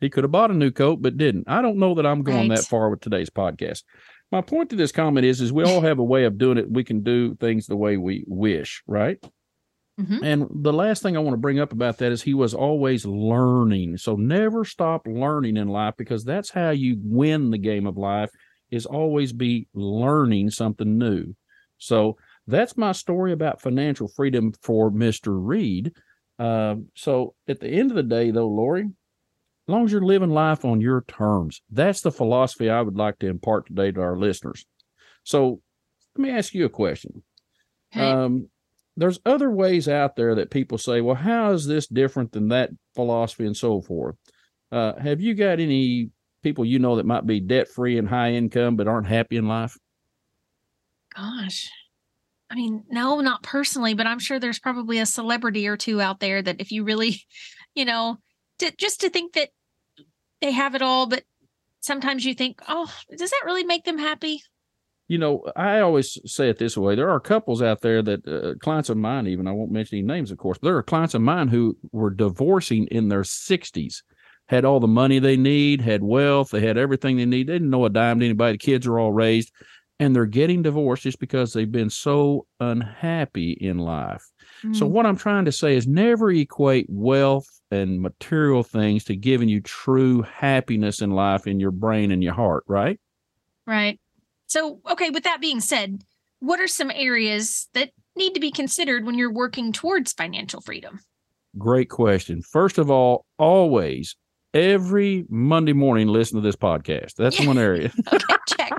He 0.00 0.08
could 0.08 0.24
have 0.24 0.30
bought 0.30 0.50
a 0.50 0.54
new 0.54 0.70
coat, 0.70 1.02
but 1.02 1.18
didn't. 1.18 1.44
I 1.46 1.60
don't 1.60 1.76
know 1.76 1.92
that 1.96 2.06
I'm 2.06 2.22
going 2.22 2.48
Right. 2.48 2.56
that 2.56 2.64
far 2.64 2.88
with 2.88 3.00
today's 3.00 3.28
podcast. 3.28 3.82
My 4.32 4.40
point 4.40 4.70
to 4.70 4.76
this 4.76 4.92
comment 4.92 5.26
is, 5.26 5.42
is 5.42 5.52
we 5.52 5.62
all 5.62 5.82
have 5.82 5.98
a 5.98 6.04
way 6.04 6.24
of 6.24 6.38
doing 6.38 6.56
it. 6.56 6.70
We 6.70 6.84
can 6.84 7.02
do 7.02 7.34
things 7.34 7.66
the 7.66 7.76
way 7.76 7.98
we 7.98 8.24
wish, 8.26 8.82
right? 8.86 9.22
Mhm. 9.98 10.22
And 10.22 10.46
the 10.50 10.72
last 10.72 11.02
thing 11.02 11.16
I 11.16 11.20
want 11.20 11.34
to 11.34 11.38
bring 11.40 11.58
up 11.58 11.72
about 11.72 11.98
that 11.98 12.12
is 12.12 12.22
he 12.22 12.34
was 12.34 12.52
always 12.52 13.06
learning. 13.06 13.96
So 13.96 14.16
never 14.16 14.64
stop 14.64 15.06
learning 15.06 15.56
in 15.56 15.68
life 15.68 15.94
because 15.96 16.24
that's 16.24 16.50
how 16.50 16.70
you 16.70 16.98
win 17.02 17.50
the 17.50 17.58
game 17.58 17.86
of 17.86 17.96
life 17.96 18.30
is 18.70 18.84
always 18.84 19.32
be 19.32 19.68
learning 19.72 20.50
something 20.50 20.98
new. 20.98 21.34
So 21.78 22.16
that's 22.46 22.76
my 22.76 22.92
story 22.92 23.32
about 23.32 23.60
financial 23.62 24.08
freedom 24.08 24.52
for 24.62 24.90
Mr. 24.90 25.38
Read. 25.38 25.92
Um, 26.38 26.88
so 26.94 27.34
at 27.48 27.60
the 27.60 27.68
end 27.68 27.90
of 27.90 27.96
the 27.96 28.02
day, 28.02 28.30
though, 28.30 28.48
Lori, 28.48 28.82
as 28.82 29.72
long 29.72 29.84
as 29.86 29.92
you're 29.92 30.02
living 30.02 30.30
life 30.30 30.64
on 30.64 30.80
your 30.80 31.02
terms, 31.08 31.62
that's 31.70 32.02
the 32.02 32.12
philosophy 32.12 32.68
I 32.68 32.82
would 32.82 32.96
like 32.96 33.18
to 33.20 33.28
impart 33.28 33.66
today 33.66 33.92
to 33.92 34.00
our 34.00 34.16
listeners. 34.16 34.66
So 35.24 35.60
let 36.16 36.22
me 36.22 36.30
ask 36.30 36.54
you 36.54 36.66
a 36.66 36.70
question. 36.70 37.22
Okay. 37.94 38.10
Um, 38.10 38.48
there's 38.96 39.20
other 39.26 39.50
ways 39.50 39.88
out 39.88 40.16
there 40.16 40.34
that 40.34 40.50
people 40.50 40.78
say, 40.78 41.00
well, 41.00 41.16
how 41.16 41.52
is 41.52 41.66
this 41.66 41.86
different 41.86 42.32
than 42.32 42.48
that 42.48 42.70
philosophy 42.94 43.46
and 43.46 43.56
so 43.56 43.80
forth? 43.80 44.16
Uh, 44.72 44.94
have 44.98 45.20
you 45.20 45.34
got 45.34 45.60
any 45.60 46.10
people 46.42 46.64
you 46.64 46.78
know 46.78 46.96
that 46.96 47.06
might 47.06 47.26
be 47.26 47.40
debt 47.40 47.68
free 47.68 47.98
and 47.98 48.08
high 48.08 48.32
income 48.32 48.76
but 48.76 48.88
aren't 48.88 49.06
happy 49.06 49.36
in 49.36 49.48
life? 49.48 49.76
Gosh. 51.14 51.70
I 52.50 52.54
mean, 52.54 52.84
no, 52.88 53.20
not 53.20 53.42
personally, 53.42 53.94
but 53.94 54.06
I'm 54.06 54.18
sure 54.18 54.38
there's 54.38 54.58
probably 54.58 54.98
a 54.98 55.06
celebrity 55.06 55.66
or 55.66 55.76
two 55.76 56.00
out 56.00 56.20
there 56.20 56.40
that 56.40 56.60
if 56.60 56.70
you 56.70 56.84
really, 56.84 57.22
you 57.74 57.84
know, 57.84 58.18
to, 58.60 58.72
just 58.76 59.00
to 59.00 59.10
think 59.10 59.34
that 59.34 59.50
they 60.40 60.52
have 60.52 60.74
it 60.74 60.82
all, 60.82 61.06
but 61.06 61.24
sometimes 61.80 62.24
you 62.24 62.34
think, 62.34 62.60
oh, 62.68 62.92
does 63.16 63.30
that 63.30 63.42
really 63.44 63.64
make 63.64 63.84
them 63.84 63.98
happy? 63.98 64.42
You 65.08 65.18
know, 65.18 65.44
I 65.54 65.80
always 65.80 66.18
say 66.30 66.48
it 66.48 66.58
this 66.58 66.76
way. 66.76 66.96
There 66.96 67.10
are 67.10 67.20
couples 67.20 67.62
out 67.62 67.80
there 67.80 68.02
that 68.02 68.26
uh, 68.26 68.54
clients 68.58 68.88
of 68.88 68.96
mine, 68.96 69.28
even 69.28 69.46
I 69.46 69.52
won't 69.52 69.70
mention 69.70 69.98
any 69.98 70.06
names, 70.06 70.32
of 70.32 70.38
course, 70.38 70.58
but 70.58 70.66
there 70.68 70.76
are 70.76 70.82
clients 70.82 71.14
of 71.14 71.22
mine 71.22 71.46
who 71.46 71.76
were 71.92 72.10
divorcing 72.10 72.86
in 72.88 73.08
their 73.08 73.22
60s, 73.22 74.02
had 74.48 74.64
all 74.64 74.80
the 74.80 74.88
money 74.88 75.20
they 75.20 75.36
need, 75.36 75.80
had 75.80 76.02
wealth, 76.02 76.50
they 76.50 76.60
had 76.60 76.76
everything 76.76 77.16
they 77.16 77.24
need. 77.24 77.46
They 77.46 77.52
didn't 77.54 77.70
know 77.70 77.84
a 77.84 77.90
dime 77.90 78.18
to 78.18 78.24
anybody. 78.24 78.54
The 78.54 78.58
kids 78.58 78.86
are 78.86 78.98
all 78.98 79.12
raised, 79.12 79.52
and 80.00 80.14
they're 80.14 80.26
getting 80.26 80.62
divorced 80.62 81.04
just 81.04 81.20
because 81.20 81.52
they've 81.52 81.70
been 81.70 81.90
so 81.90 82.46
unhappy 82.58 83.52
in 83.52 83.78
life. 83.78 84.24
So 84.72 84.86
Mm, 84.86 84.90
what 84.90 85.06
I'm 85.06 85.16
trying 85.16 85.44
to 85.44 85.52
say 85.52 85.76
is 85.76 85.86
never 85.86 86.32
equate 86.32 86.86
wealth 86.88 87.46
and 87.70 88.00
material 88.00 88.64
things 88.64 89.04
to 89.04 89.14
giving 89.16 89.48
you 89.48 89.60
true 89.60 90.22
happiness 90.22 91.00
in 91.00 91.10
life 91.10 91.46
in 91.46 91.60
your 91.60 91.70
brain 91.70 92.10
and 92.10 92.24
your 92.24 92.34
heart, 92.34 92.64
right? 92.66 92.98
right. 93.66 93.98
So, 94.46 94.80
okay, 94.90 95.10
with 95.10 95.24
that 95.24 95.40
being 95.40 95.60
said, 95.60 96.02
what 96.40 96.60
are 96.60 96.68
some 96.68 96.90
areas 96.94 97.68
that 97.74 97.90
need 98.16 98.34
to 98.34 98.40
be 98.40 98.50
considered 98.50 99.04
when 99.04 99.16
you're 99.18 99.32
working 99.32 99.72
towards 99.72 100.12
financial 100.12 100.60
freedom? 100.60 101.00
Great 101.58 101.88
question. 101.90 102.42
First 102.42 102.78
of 102.78 102.90
all, 102.90 103.24
always 103.38 104.16
every 104.54 105.24
Monday 105.28 105.72
morning 105.72 106.08
listen 106.08 106.36
to 106.36 106.42
this 106.42 106.56
podcast. 106.56 107.14
That's 107.16 107.40
Yeah. 107.40 107.46
one 107.46 107.58
area. 107.58 107.90
Okay, 108.12 108.24
check. 108.48 108.72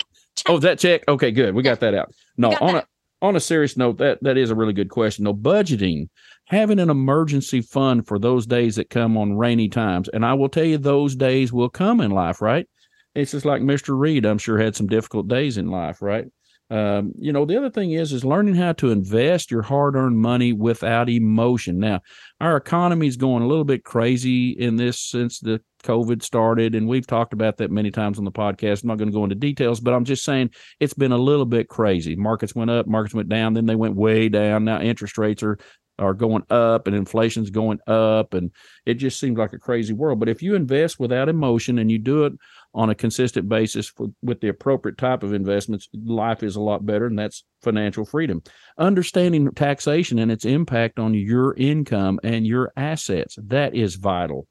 oh, 0.48 0.60
that 0.60 0.80
check? 0.80 1.04
Okay, 1.08 1.32
good. 1.32 1.54
We 1.56 1.64
got 1.64 1.80
that 1.82 1.94
out. 1.94 2.12
No, 2.38 2.50
on 2.62 2.74
that. 2.76 2.84
a 2.84 2.88
on 3.26 3.36
a 3.36 3.40
serious 3.40 3.76
note, 3.76 3.98
that 3.98 4.20
that 4.22 4.38
is 4.38 4.52
a 4.52 4.56
really 4.56 4.74
good 4.74 4.90
question. 4.90 5.24
No, 5.24 5.34
budgeting, 5.34 6.08
having 6.46 6.80
an 6.80 6.90
emergency 6.92 7.62
fund 7.62 8.08
for 8.08 8.20
those 8.20 8.46
days 8.46 8.75
that 8.75 8.92
come 8.92 9.18
on 9.18 9.36
rainy 9.38 9.68
times, 9.70 10.08
and 10.10 10.24
I 10.24 10.36
will 10.36 10.50
tell 10.50 10.64
you, 10.64 10.77
those 10.77 11.16
days 11.16 11.51
will 11.51 11.70
come 11.70 12.00
in 12.00 12.12
life, 12.12 12.42
right? 12.42 12.68
It's 13.18 13.32
just 13.32 13.46
like 13.46 13.64
Mr. 13.64 13.98
Read. 13.98 14.25
I'm 14.25 14.38
sure 14.38 14.60
had 14.60 14.75
some 14.75 14.86
difficult 14.86 15.27
days 15.27 15.58
in 15.58 15.70
life, 15.70 16.03
right? 16.03 16.25
Um, 16.70 17.14
you 17.18 17.32
know, 17.32 17.46
the 17.46 17.58
other 17.58 17.72
thing 17.72 17.92
is 17.92 18.12
is 18.12 18.24
learning 18.24 18.56
how 18.56 18.74
to 18.74 18.92
invest 18.92 19.50
your 19.50 19.64
hard-earned 19.64 20.20
money 20.20 20.53
without 20.53 21.10
emotion. 21.10 21.80
Now, 21.80 22.01
our 22.42 22.58
economy 22.58 23.08
is 23.08 23.18
going 23.18 23.42
a 23.42 23.48
little 23.48 23.64
bit 23.64 23.84
crazy 23.84 24.51
in 24.51 24.75
this 24.75 25.00
since 25.00 25.40
the 25.40 25.62
COVID 25.84 26.22
started, 26.22 26.75
and 26.75 26.88
we've 26.88 27.08
talked 27.08 27.34
about 27.34 27.58
that 27.58 27.72
many 27.72 27.90
times 27.90 28.20
on 28.20 28.25
the 28.25 28.32
podcast. 28.32 28.84
I'm 28.84 28.90
not 28.90 28.98
going 28.98 29.10
to 29.10 29.16
go 29.16 29.24
into 29.24 29.36
details, 29.36 29.80
but 29.80 29.94
I'm 29.94 30.06
just 30.06 30.24
saying 30.24 30.51
it's 30.80 30.94
been 30.94 31.14
a 31.14 31.18
little 31.18 31.46
bit 31.46 31.70
crazy. 31.70 32.16
Markets 32.16 32.53
went 32.53 32.70
up, 32.70 32.86
markets 32.86 33.16
went 33.16 33.30
down, 33.30 33.53
then 33.53 33.66
they 33.66 33.75
went 33.75 33.96
way 33.96 34.30
down. 34.30 34.66
Now 34.66 34.80
interest 34.80 35.18
rates 35.18 35.42
are 35.42 35.58
are 36.00 36.14
going 36.14 36.44
up 36.50 36.88
and 36.88 36.96
inflation's 36.96 37.50
going 37.50 37.79
up 37.88 38.33
and 38.33 38.51
it 38.86 38.96
just 38.96 39.20
seems 39.20 39.38
like 39.38 39.53
a 39.53 39.60
crazy 39.60 39.94
world. 39.94 40.20
But 40.20 40.29
if 40.29 40.42
you 40.42 40.55
invest 40.55 41.00
without 41.00 41.29
emotion 41.29 41.79
and 41.79 41.92
you 41.92 41.98
do 41.98 42.25
it 42.25 42.33
on 42.74 42.90
a 42.90 42.96
consistent 42.96 43.50
basis 43.50 43.88
for, 43.88 44.07
with 44.22 44.40
the 44.42 44.50
appropriate 44.50 44.98
type 44.98 45.24
of 45.24 45.33
investments, 45.33 45.90
life 45.94 46.44
is 46.44 46.55
a 46.55 46.62
lot 46.62 46.86
better 46.86 47.07
and 47.07 47.18
that's 47.18 47.44
financial 47.62 48.05
freedom. 48.05 48.42
Understanding 48.77 49.51
taxation 49.51 50.20
and 50.20 50.31
its 50.31 50.46
impact 50.46 51.00
on 51.00 51.14
your 51.14 51.55
income 51.55 52.20
and 52.24 52.46
your 52.46 52.72
assets, 52.77 53.38
that 53.46 53.75
is 53.75 53.96
vital. 53.96 54.48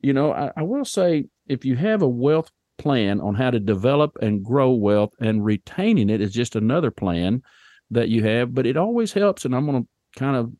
You 0.00 0.12
know, 0.12 0.32
I, 0.32 0.52
I 0.56 0.62
will 0.62 0.84
say 0.84 1.26
if 1.46 1.64
you 1.64 1.76
have 1.76 2.02
a 2.02 2.08
wealth 2.08 2.50
plan 2.78 3.20
on 3.20 3.34
how 3.34 3.50
to 3.50 3.60
develop 3.60 4.16
and 4.20 4.44
grow 4.44 4.70
wealth 4.70 5.12
and 5.20 5.44
retaining 5.44 6.10
it 6.10 6.20
is 6.20 6.32
just 6.32 6.56
another 6.56 6.90
plan 6.90 7.42
that 7.90 8.08
you 8.08 8.22
have, 8.22 8.54
but 8.54 8.66
it 8.66 8.76
always 8.76 9.12
helps. 9.12 9.44
And 9.44 9.54
I'm 9.54 9.66
going 9.66 9.82
to 9.82 9.88
kind 10.18 10.36
of 10.36 10.52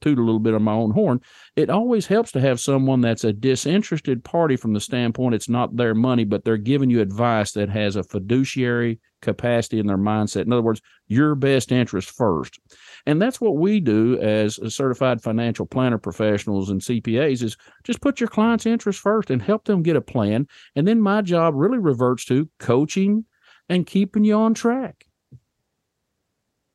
toot 0.00 0.18
a 0.18 0.22
little 0.22 0.40
bit 0.40 0.54
on 0.54 0.62
my 0.62 0.72
own 0.72 0.90
horn. 0.90 1.20
It 1.56 1.70
always 1.70 2.06
helps 2.06 2.32
to 2.32 2.40
have 2.40 2.60
someone 2.60 3.00
that's 3.00 3.24
a 3.24 3.32
disinterested 3.32 4.24
party 4.24 4.56
from 4.56 4.72
the 4.72 4.80
standpoint 4.80 5.34
it's 5.34 5.48
not 5.48 5.76
their 5.76 5.94
money, 5.94 6.24
but 6.24 6.44
they're 6.44 6.56
giving 6.56 6.90
you 6.90 7.00
advice 7.00 7.52
that 7.52 7.68
has 7.70 7.96
a 7.96 8.02
fiduciary 8.02 9.00
capacity 9.20 9.78
in 9.78 9.86
their 9.86 9.98
mindset. 9.98 10.42
In 10.42 10.52
other 10.52 10.62
words, 10.62 10.80
your 11.06 11.34
best 11.34 11.72
interest 11.72 12.10
first. 12.10 12.58
And 13.06 13.20
that's 13.20 13.40
what 13.40 13.56
we 13.56 13.80
do 13.80 14.18
as 14.20 14.58
certified 14.74 15.22
financial 15.22 15.66
planner 15.66 15.98
professionals 15.98 16.70
and 16.70 16.80
CPAs 16.80 17.42
is 17.42 17.56
just 17.84 18.00
put 18.00 18.20
your 18.20 18.28
client's 18.28 18.66
interest 18.66 19.00
first 19.00 19.30
and 19.30 19.42
help 19.42 19.64
them 19.64 19.82
get 19.82 19.96
a 19.96 20.00
plan. 20.00 20.46
And 20.76 20.86
then 20.86 21.00
my 21.00 21.22
job 21.22 21.54
really 21.56 21.78
reverts 21.78 22.24
to 22.26 22.48
coaching 22.58 23.24
and 23.68 23.86
keeping 23.86 24.24
you 24.24 24.34
on 24.34 24.54
track. 24.54 25.04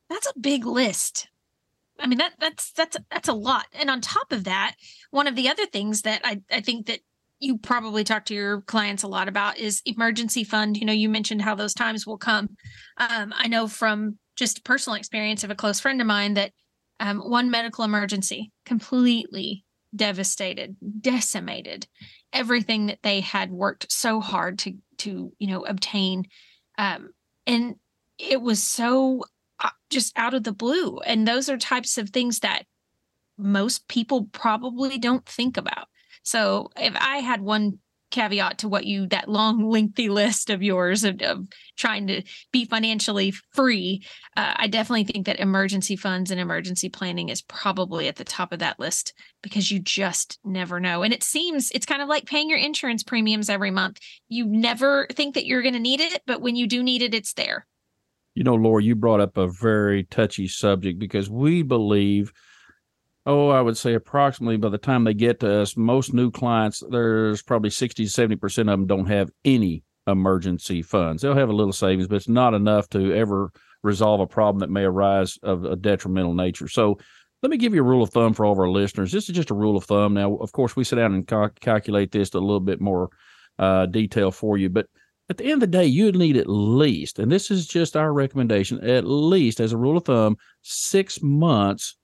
That's 0.10 0.28
a 0.28 0.40
big 0.40 0.66
list. 0.66 1.28
I 2.00 2.08
mean 2.08 2.18
that 2.18 2.34
that's 2.40 2.72
that's 2.72 2.98
that's 3.12 3.28
a 3.30 3.34
lot. 3.34 3.68
And 3.74 3.90
on 3.90 4.02
top 4.02 4.32
of 4.32 4.46
that, 4.46 4.76
one 5.12 5.28
of 5.28 5.36
the 5.36 5.50
other 5.50 5.66
things 5.66 6.02
that 6.04 6.22
I 6.24 6.42
I 6.52 6.62
think 6.62 6.88
that 6.88 7.00
you 7.40 7.58
probably 7.58 8.04
talk 8.04 8.26
to 8.26 8.34
your 8.34 8.62
clients 8.62 9.04
a 9.04 9.08
lot 9.08 9.28
about 9.28 9.58
is 9.58 9.82
emergency 9.86 10.44
fund. 10.44 10.78
You 10.78 10.86
know, 10.86 10.94
you 10.94 11.10
mentioned 11.10 11.42
how 11.42 11.56
those 11.56 11.74
times 11.74 12.08
will 12.08 12.18
come. 12.18 12.50
Um, 12.98 13.34
I 13.36 13.48
know 13.48 13.68
from 13.68 14.18
just 14.36 14.64
personal 14.64 14.96
experience 14.96 15.44
of 15.44 15.52
a 15.52 15.56
close 15.56 15.80
friend 15.80 16.00
of 16.02 16.08
mine 16.08 16.36
that 16.36 16.52
um, 17.00 17.20
one 17.20 17.52
medical 17.52 17.84
emergency 17.84 18.52
completely 18.66 19.66
devastated, 19.96 20.76
decimated 21.02 21.86
everything 22.32 22.88
that 22.88 23.00
they 23.04 23.20
had 23.20 23.52
worked 23.52 23.92
so 23.92 24.20
hard 24.20 24.58
to 24.60 24.74
to 24.98 25.34
you 25.38 25.48
know 25.48 25.66
obtain, 25.66 26.24
um, 26.78 27.10
and 27.46 27.76
it 28.18 28.42
was 28.42 28.64
so 28.64 29.24
just 29.90 30.18
out 30.18 30.34
of 30.34 30.44
the 30.44 30.54
blue. 30.54 30.98
And 31.00 31.28
those 31.28 31.50
are 31.50 31.58
types 31.58 31.98
of 31.98 32.10
things 32.10 32.40
that 32.40 32.64
most 33.38 33.88
people 33.88 34.30
probably 34.32 34.98
don't 34.98 35.26
think 35.26 35.58
about. 35.58 35.88
So 36.24 36.70
if 36.78 36.96
I 36.96 37.18
had 37.18 37.42
one 37.42 37.80
caveat 38.14 38.60
to 38.60 38.70
what 38.70 38.86
you 38.86 39.08
that 39.08 39.28
long 39.28 39.68
lengthy 39.68 40.08
list 40.08 40.52
of 40.52 40.62
yours 40.62 41.04
of, 41.04 41.20
of 41.24 41.48
trying 41.76 42.06
to 42.06 42.22
be 42.52 42.64
financially 42.64 43.34
free 43.54 44.06
uh, 44.38 44.54
i 44.58 44.68
definitely 44.68 45.04
think 45.04 45.26
that 45.26 45.40
emergency 45.40 45.96
funds 45.96 46.30
and 46.30 46.40
emergency 46.40 46.90
planning 46.90 47.30
is 47.30 47.42
probably 47.42 48.08
at 48.08 48.16
the 48.18 48.24
top 48.24 48.54
of 48.54 48.60
that 48.60 48.80
list 48.80 49.14
because 49.42 49.72
you 49.72 49.80
just 49.80 50.38
never 50.46 50.80
know 50.80 51.02
and 51.02 51.12
it 51.12 51.24
seems 51.24 51.72
it's 51.72 51.88
kind 51.88 52.04
of 52.04 52.08
like 52.08 52.28
paying 52.28 52.52
your 52.52 52.60
insurance 52.60 53.02
premiums 53.02 53.50
every 53.50 53.72
month 53.72 53.98
you 54.30 54.46
never 54.46 55.08
think 55.12 55.34
that 55.34 55.48
you're 55.48 55.64
going 55.64 55.74
to 55.74 55.80
need 55.80 56.00
it 56.00 56.22
but 56.28 56.40
when 56.40 56.56
you 56.56 56.68
do 56.68 56.84
need 56.84 57.02
it 57.02 57.16
it's 57.16 57.34
there 57.34 57.66
You 58.36 58.44
know, 58.44 58.56
Lori, 58.56 58.84
you 58.84 58.96
brought 58.96 59.22
up 59.22 59.38
a 59.38 59.48
very 59.48 60.04
touchy 60.06 60.48
subject 60.48 61.00
because 61.00 61.30
we 61.30 61.62
believe, 61.62 62.34
oh, 63.26 63.50
I 63.50 63.62
would 63.62 63.78
say 63.78 63.94
approximately 63.94 64.58
by 64.58 64.70
the 64.70 64.78
time 64.78 65.04
they 65.04 65.14
get 65.14 65.40
to 65.42 65.62
us, 65.62 65.78
most 65.78 66.14
new 66.14 66.32
clients, 66.32 66.84
there's 66.90 67.42
probably 67.42 67.70
60 67.70 68.06
to 68.06 68.12
70% 68.12 68.60
of 68.60 68.66
them 68.66 68.88
don't 68.88 69.06
have 69.06 69.30
any 69.46 69.84
emergency 70.08 70.82
funds. 70.82 71.22
They'll 71.22 71.36
have 71.36 71.50
a 71.50 71.54
little 71.54 71.74
savings, 71.74 72.08
but 72.08 72.16
it's 72.16 72.28
not 72.28 72.54
enough 72.54 72.90
to 72.90 73.14
ever 73.14 73.52
resolve 73.84 74.22
a 74.22 74.28
problem 74.28 74.60
that 74.60 74.72
may 74.72 74.84
arise 74.84 75.38
of 75.44 75.66
a 75.66 75.76
detrimental 75.76 76.34
nature. 76.34 76.68
So 76.68 76.98
let 77.42 77.50
me 77.50 77.58
give 77.58 77.74
you 77.76 77.82
a 77.82 77.86
rule 77.86 78.04
of 78.04 78.10
thumb 78.10 78.34
for 78.34 78.46
all 78.46 78.54
of 78.54 78.60
our 78.60 78.70
listeners. 78.70 79.12
This 79.12 79.30
is 79.30 79.36
just 79.36 79.52
a 79.52 79.56
rule 79.56 79.76
of 79.76 79.84
thumb. 79.84 80.14
Now, 80.14 80.36
of 80.38 80.52
course, 80.54 80.76
we 80.76 80.86
sit 80.86 80.96
down 80.96 81.14
and 81.14 81.28
cal- 81.28 81.50
calculate 81.60 82.12
this 82.12 82.34
a 82.34 82.40
little 82.40 82.62
bit 82.62 82.80
more 82.80 83.10
uh, 83.60 83.86
detail 83.86 84.32
for 84.32 84.58
you, 84.58 84.70
but 84.70 84.88
at 85.30 85.38
the 85.38 85.46
end 85.46 85.54
of 85.54 85.60
the 85.62 85.68
day, 85.68 85.86
you 85.86 86.12
need 86.12 86.38
at 86.38 86.50
least, 86.50 87.20
and 87.20 87.32
this 87.32 87.50
is 87.50 87.66
just 87.66 87.96
our 87.96 88.12
recommendation, 88.12 88.84
at 88.88 89.06
least 89.06 89.60
as 89.60 89.72
a 89.72 89.78
rule 89.78 89.98
of 89.98 90.06
thumb, 90.06 90.38
six 90.62 91.22
months 91.22 91.96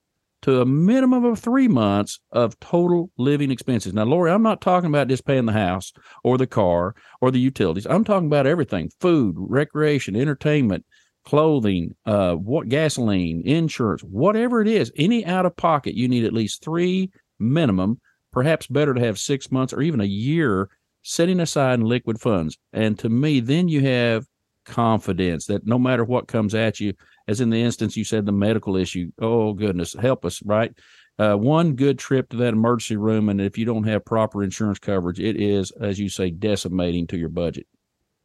to 0.42 0.62
a 0.62 0.66
minimum 0.66 1.26
of 1.26 1.38
three 1.38 1.68
months 1.68 2.20
of 2.32 2.58
total 2.60 3.12
living 3.18 3.52
expenses. 3.52 3.94
Now, 3.94 4.06
Lori, 4.06 4.32
I'm 4.32 4.42
not 4.42 4.62
talking 4.62 4.90
about 4.90 5.10
just 5.10 5.26
paying 5.26 5.46
the 5.46 5.52
house 5.52 5.92
or 6.24 6.38
the 6.38 6.48
car 6.48 6.96
or 7.20 7.30
the 7.30 7.40
utilities. 7.40 7.86
I'm 7.86 8.06
talking 8.06 8.28
about 8.28 8.48
everything 8.48 8.90
food, 9.02 9.36
recreation, 9.38 10.16
entertainment, 10.16 10.86
clothing, 11.26 11.96
uh, 12.06 12.36
what 12.36 12.70
gasoline, 12.70 13.42
insurance, 13.46 14.02
whatever 14.02 14.62
it 14.62 14.68
is, 14.68 14.92
any 14.96 15.26
out 15.26 15.46
of 15.46 15.58
pocket, 15.58 15.96
you 15.96 16.08
need 16.08 16.24
at 16.24 16.34
least 16.34 16.64
three 16.64 17.12
minimum, 17.38 18.00
perhaps 18.32 18.68
better 18.68 18.94
to 18.94 19.02
have 19.02 19.20
six 19.20 19.52
months 19.52 19.74
or 19.74 19.82
even 19.82 20.00
a 20.00 20.06
year 20.06 20.70
setting 21.10 21.40
aside 21.40 21.80
liquid 21.80 22.22
funds. 22.22 22.56
And 22.72 22.98
to 23.00 23.10
me, 23.10 23.40
then 23.40 23.68
you 23.68 23.82
have 23.82 24.28
confidence 24.64 25.48
that 25.48 25.66
no 25.66 25.80
matter 25.80 26.04
what 26.04 26.28
comes 26.28 26.54
at 26.54 26.80
you, 26.80 26.94
as 27.28 27.42
in 27.42 27.50
the 27.50 27.60
instance 27.60 27.98
you 27.98 28.04
said 28.04 28.28
the 28.28 28.32
medical 28.32 28.76
issue, 28.78 29.12
oh 29.20 29.54
goodness, 29.54 29.96
help 30.00 30.24
us, 30.24 30.40
right? 30.46 30.72
Uh, 31.18 31.34
one 31.34 31.74
good 31.74 31.98
trip 31.98 32.30
to 32.30 32.38
that 32.38 32.54
emergency 32.54 32.96
room, 32.96 33.28
and 33.28 33.42
if 33.42 33.58
you 33.58 33.66
don't 33.66 33.86
have 33.86 34.06
proper 34.06 34.44
insurance 34.44 34.78
coverage, 34.78 35.20
it 35.20 35.36
is, 35.36 35.72
as 35.82 36.00
you 36.00 36.10
say, 36.10 36.30
decimating 36.30 37.08
to 37.08 37.18
your 37.18 37.28
budget. 37.28 37.66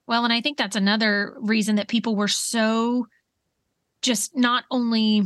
Well, 0.07 0.25
and 0.25 0.33
I 0.33 0.43
think 0.43 0.59
that's 0.59 0.77
another 0.77 1.35
reason 1.41 1.77
that 1.77 1.89
people 1.89 2.15
were 2.15 2.29
so 2.29 3.07
just 4.03 4.37
not 4.37 4.65
only 4.71 5.23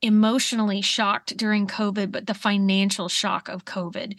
emotionally 0.00 0.80
shocked 0.80 1.36
during 1.36 1.66
COVID, 1.66 2.12
but 2.12 2.28
the 2.28 2.34
financial 2.34 3.08
shock 3.08 3.48
of 3.48 3.64
COVID 3.64 4.14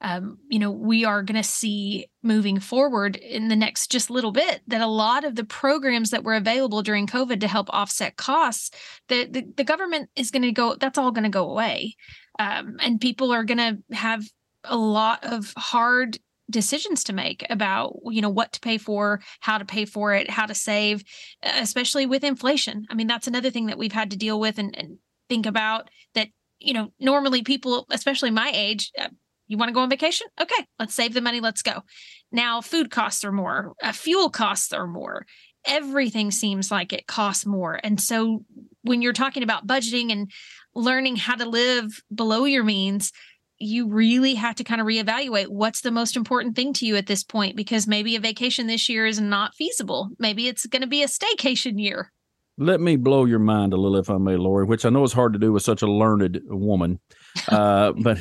um, 0.00 0.38
you 0.48 0.58
know, 0.58 0.70
we 0.70 1.04
are 1.04 1.22
going 1.22 1.40
to 1.40 1.48
see 1.48 2.06
moving 2.22 2.60
forward 2.60 3.16
in 3.16 3.48
the 3.48 3.56
next 3.56 3.90
just 3.90 4.10
little 4.10 4.30
bit 4.30 4.60
that 4.68 4.80
a 4.80 4.86
lot 4.86 5.24
of 5.24 5.34
the 5.34 5.44
programs 5.44 6.10
that 6.10 6.22
were 6.22 6.34
available 6.34 6.82
during 6.82 7.06
COVID 7.06 7.40
to 7.40 7.48
help 7.48 7.68
offset 7.70 8.16
costs, 8.16 8.70
the 9.08 9.26
the, 9.26 9.44
the 9.56 9.64
government 9.64 10.10
is 10.14 10.30
going 10.30 10.42
to 10.42 10.52
go. 10.52 10.76
That's 10.76 10.98
all 10.98 11.10
going 11.10 11.24
to 11.24 11.30
go 11.30 11.50
away, 11.50 11.96
um, 12.38 12.76
and 12.80 13.00
people 13.00 13.32
are 13.32 13.44
going 13.44 13.58
to 13.58 13.96
have 13.96 14.24
a 14.64 14.76
lot 14.76 15.24
of 15.24 15.52
hard 15.56 16.18
decisions 16.50 17.04
to 17.04 17.12
make 17.12 17.44
about 17.50 17.94
you 18.06 18.22
know 18.22 18.30
what 18.30 18.52
to 18.52 18.60
pay 18.60 18.78
for 18.78 19.20
how 19.40 19.58
to 19.58 19.66
pay 19.66 19.84
for 19.84 20.14
it 20.14 20.30
how 20.30 20.46
to 20.46 20.54
save 20.54 21.04
especially 21.42 22.06
with 22.06 22.24
inflation 22.24 22.86
i 22.90 22.94
mean 22.94 23.06
that's 23.06 23.26
another 23.26 23.50
thing 23.50 23.66
that 23.66 23.76
we've 23.76 23.92
had 23.92 24.10
to 24.10 24.16
deal 24.16 24.40
with 24.40 24.58
and, 24.58 24.74
and 24.78 24.96
think 25.28 25.44
about 25.44 25.90
that 26.14 26.28
you 26.58 26.72
know 26.72 26.90
normally 26.98 27.42
people 27.42 27.86
especially 27.90 28.30
my 28.30 28.50
age 28.54 28.90
uh, 28.98 29.08
you 29.48 29.56
want 29.56 29.70
to 29.70 29.74
go 29.74 29.80
on 29.80 29.90
vacation? 29.90 30.26
Okay, 30.40 30.66
let's 30.78 30.94
save 30.94 31.14
the 31.14 31.20
money. 31.20 31.40
Let's 31.40 31.62
go. 31.62 31.82
Now, 32.30 32.60
food 32.60 32.90
costs 32.90 33.24
are 33.24 33.32
more, 33.32 33.72
uh, 33.82 33.92
fuel 33.92 34.30
costs 34.30 34.72
are 34.72 34.86
more. 34.86 35.26
Everything 35.64 36.30
seems 36.30 36.70
like 36.70 36.92
it 36.92 37.06
costs 37.06 37.44
more. 37.44 37.80
And 37.82 38.00
so, 38.00 38.44
when 38.82 39.02
you're 39.02 39.12
talking 39.12 39.42
about 39.42 39.66
budgeting 39.66 40.12
and 40.12 40.30
learning 40.74 41.16
how 41.16 41.34
to 41.34 41.48
live 41.48 42.00
below 42.14 42.44
your 42.44 42.64
means, 42.64 43.12
you 43.58 43.88
really 43.88 44.34
have 44.34 44.54
to 44.56 44.64
kind 44.64 44.80
of 44.80 44.86
reevaluate 44.86 45.48
what's 45.48 45.80
the 45.80 45.90
most 45.90 46.16
important 46.16 46.54
thing 46.54 46.72
to 46.74 46.86
you 46.86 46.96
at 46.96 47.06
this 47.06 47.24
point 47.24 47.56
because 47.56 47.86
maybe 47.86 48.14
a 48.14 48.20
vacation 48.20 48.66
this 48.66 48.88
year 48.88 49.04
is 49.04 49.20
not 49.20 49.54
feasible. 49.54 50.10
Maybe 50.18 50.46
it's 50.46 50.66
going 50.66 50.82
to 50.82 50.88
be 50.88 51.02
a 51.02 51.08
staycation 51.08 51.80
year. 51.82 52.12
Let 52.56 52.80
me 52.80 52.96
blow 52.96 53.24
your 53.24 53.38
mind 53.38 53.72
a 53.72 53.76
little, 53.76 53.98
if 53.98 54.10
I 54.10 54.18
may, 54.18 54.36
Lori, 54.36 54.64
which 54.64 54.84
I 54.84 54.90
know 54.90 55.04
is 55.04 55.12
hard 55.12 55.32
to 55.32 55.38
do 55.38 55.52
with 55.52 55.62
such 55.62 55.82
a 55.82 55.86
learned 55.86 56.40
woman. 56.46 57.00
Uh, 57.48 57.92
but 57.92 58.18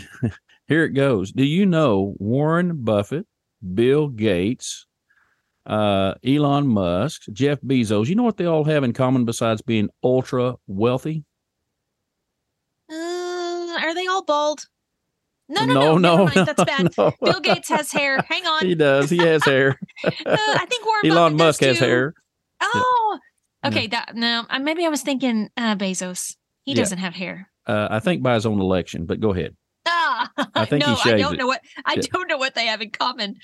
here 0.68 0.84
it 0.84 0.90
goes. 0.92 1.32
Do 1.32 1.44
you 1.44 1.66
know 1.66 2.16
Warren 2.20 2.84
Buffett, 2.84 3.26
Bill 3.74 4.08
Gates, 4.10 4.86
uh, 5.66 6.14
Elon 6.26 6.68
Musk, 6.68 7.24
Jeff 7.32 7.60
Bezos? 7.62 8.08
You 8.08 8.16
know 8.16 8.24
what 8.24 8.38
they 8.38 8.46
all 8.46 8.64
have 8.66 8.84
in 8.84 8.94
common 8.94 9.26
besides 9.26 9.62
being 9.62 9.90
ultra 10.04 10.56
wealthy? 10.68 11.24
Uh, 12.90 12.94
are 13.82 13.94
they 13.94 14.08
all 14.08 14.24
bald? 14.24 14.66
No, 15.50 15.66
no, 15.66 15.74
no, 15.74 15.98
no, 15.98 16.26
no, 16.26 16.26
no 16.36 16.44
That's 16.46 16.64
bad. 16.64 16.90
no. 16.98 17.12
Bill 17.22 17.40
Gates 17.40 17.70
has 17.70 17.92
hair. 17.92 18.20
Hang 18.28 18.46
on. 18.48 18.66
He 18.66 18.76
does. 18.76 19.10
He 19.10 19.18
has 19.18 19.44
hair. 19.46 19.80
uh, 20.04 20.10
I 20.26 20.66
think 20.70 20.86
Warren 20.86 21.06
Elon 21.12 21.34
Buffett 21.34 21.38
Musk 21.48 21.62
has 21.64 21.80
too. 21.80 21.86
hair. 21.86 22.14
Oh, 22.62 23.20
okay. 23.66 23.88
That 23.88 24.16
no. 24.16 24.46
uh, 24.50 24.60
Maybe 24.60 24.86
I 24.86 24.90
was 24.90 25.02
thinking 25.02 25.50
uh, 25.56 25.76
Bezos. 25.76 26.36
He 26.64 26.74
Yeah. 26.74 26.78
doesn't 26.80 26.98
have 26.98 27.14
hair. 27.14 27.50
Uh, 27.66 27.88
I 27.90 28.00
think 28.00 28.22
by 28.24 28.34
his 28.34 28.46
own 28.46 28.60
election, 28.60 29.06
but 29.06 29.20
go 29.22 29.32
ahead. 29.32 29.56
I 30.56 30.66
think 30.66 30.84
he 30.84 30.92
no, 30.92 30.98
I 31.04 31.18
don't 31.18 31.34
it. 31.34 31.38
know 31.38 31.48
what 31.48 31.62
I 31.86 31.96
Yeah. 31.96 32.02
don't 32.12 32.28
know 32.28 32.38
what 32.38 32.56
they 32.56 32.66
have 32.68 32.82
in 32.82 32.92
common. 32.92 33.36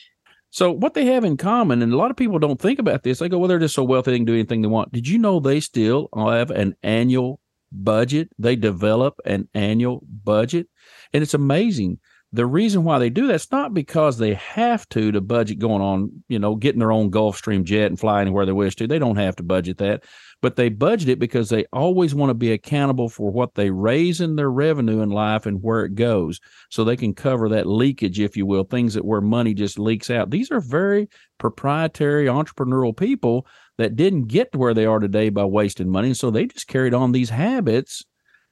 So 0.49 0.71
what 0.71 0.93
they 0.93 1.05
have 1.05 1.23
in 1.23 1.35
common, 1.37 1.81
and 1.81 1.91
a 1.91 1.97
lot 1.97 2.11
of 2.11 2.17
people 2.17 2.37
don't 2.37 2.61
think 2.61 2.77
about 2.77 3.01
this. 3.03 3.19
They 3.19 3.27
go, 3.29 3.39
"Well, 3.39 3.47
they're 3.47 3.59
just 3.59 3.73
so 3.75 3.83
wealthy 3.83 4.11
they 4.11 4.17
can 4.17 4.25
do 4.25 4.35
anything 4.35 4.61
they 4.61 4.67
want." 4.67 4.91
Did 4.91 5.07
you 5.07 5.17
know 5.17 5.39
they 5.39 5.59
still 5.59 6.09
have 6.15 6.51
an 6.51 6.75
annual 6.83 7.39
budget? 7.71 8.29
They 8.37 8.55
develop 8.55 9.15
an 9.25 9.49
annual 9.55 10.03
budget, 10.23 10.67
and 11.11 11.23
it's 11.23 11.33
amazing. 11.33 11.97
The 12.35 12.47
reason 12.47 12.83
why 12.83 12.97
they 12.97 13.11
do 13.11 13.27
that's 13.27 13.51
not 13.51 13.75
because 13.75 14.17
they 14.17 14.33
have 14.33 14.89
to 14.89 15.11
to 15.11 15.21
budget 15.21 15.59
going 15.59 15.83
on, 15.83 16.23
you 16.27 16.39
know, 16.39 16.55
getting 16.55 16.79
their 16.79 16.91
own 16.91 17.11
Gulfstream 17.11 17.63
jet 17.63 17.85
and 17.85 17.99
fly 17.99 18.21
anywhere 18.21 18.47
they 18.47 18.51
wish 18.51 18.75
to. 18.77 18.87
They 18.87 18.97
don't 18.97 19.17
have 19.17 19.35
to 19.35 19.43
budget 19.43 19.77
that, 19.77 20.03
but 20.41 20.55
they 20.55 20.69
budget 20.69 21.09
it 21.09 21.19
because 21.19 21.49
they 21.49 21.65
always 21.71 22.15
want 22.15 22.31
to 22.31 22.33
be 22.33 22.51
accountable 22.51 23.07
for 23.07 23.31
what 23.31 23.53
they 23.53 23.69
raise 23.69 24.19
in 24.19 24.35
their 24.35 24.49
revenue 24.49 25.01
in 25.01 25.09
life 25.11 25.45
and 25.45 25.61
where 25.61 25.85
it 25.85 25.93
goes 25.93 26.39
so 26.71 26.83
they 26.83 26.97
can 26.97 27.13
cover 27.13 27.49
that 27.49 27.67
leakage, 27.67 28.19
if 28.19 28.35
you 28.35 28.47
will, 28.47 28.63
things 28.63 28.95
that 28.95 29.05
where 29.05 29.21
money 29.21 29.53
just 29.53 29.77
leaks 29.77 30.09
out. 30.09 30.31
These 30.31 30.49
are 30.49 30.59
very 30.59 31.09
proprietary 31.37 32.25
entrepreneurial 32.25 32.97
people 32.97 33.45
that 33.77 33.95
didn't 33.95 34.27
get 34.27 34.51
to 34.53 34.57
where 34.57 34.73
they 34.73 34.87
are 34.87 34.99
today 34.99 35.29
by 35.29 35.45
wasting 35.45 35.89
money. 35.89 36.07
And 36.07 36.17
so 36.17 36.31
they 36.31 36.47
just 36.47 36.67
carried 36.67 36.95
on 36.95 37.11
these 37.11 37.29
habits 37.29 38.03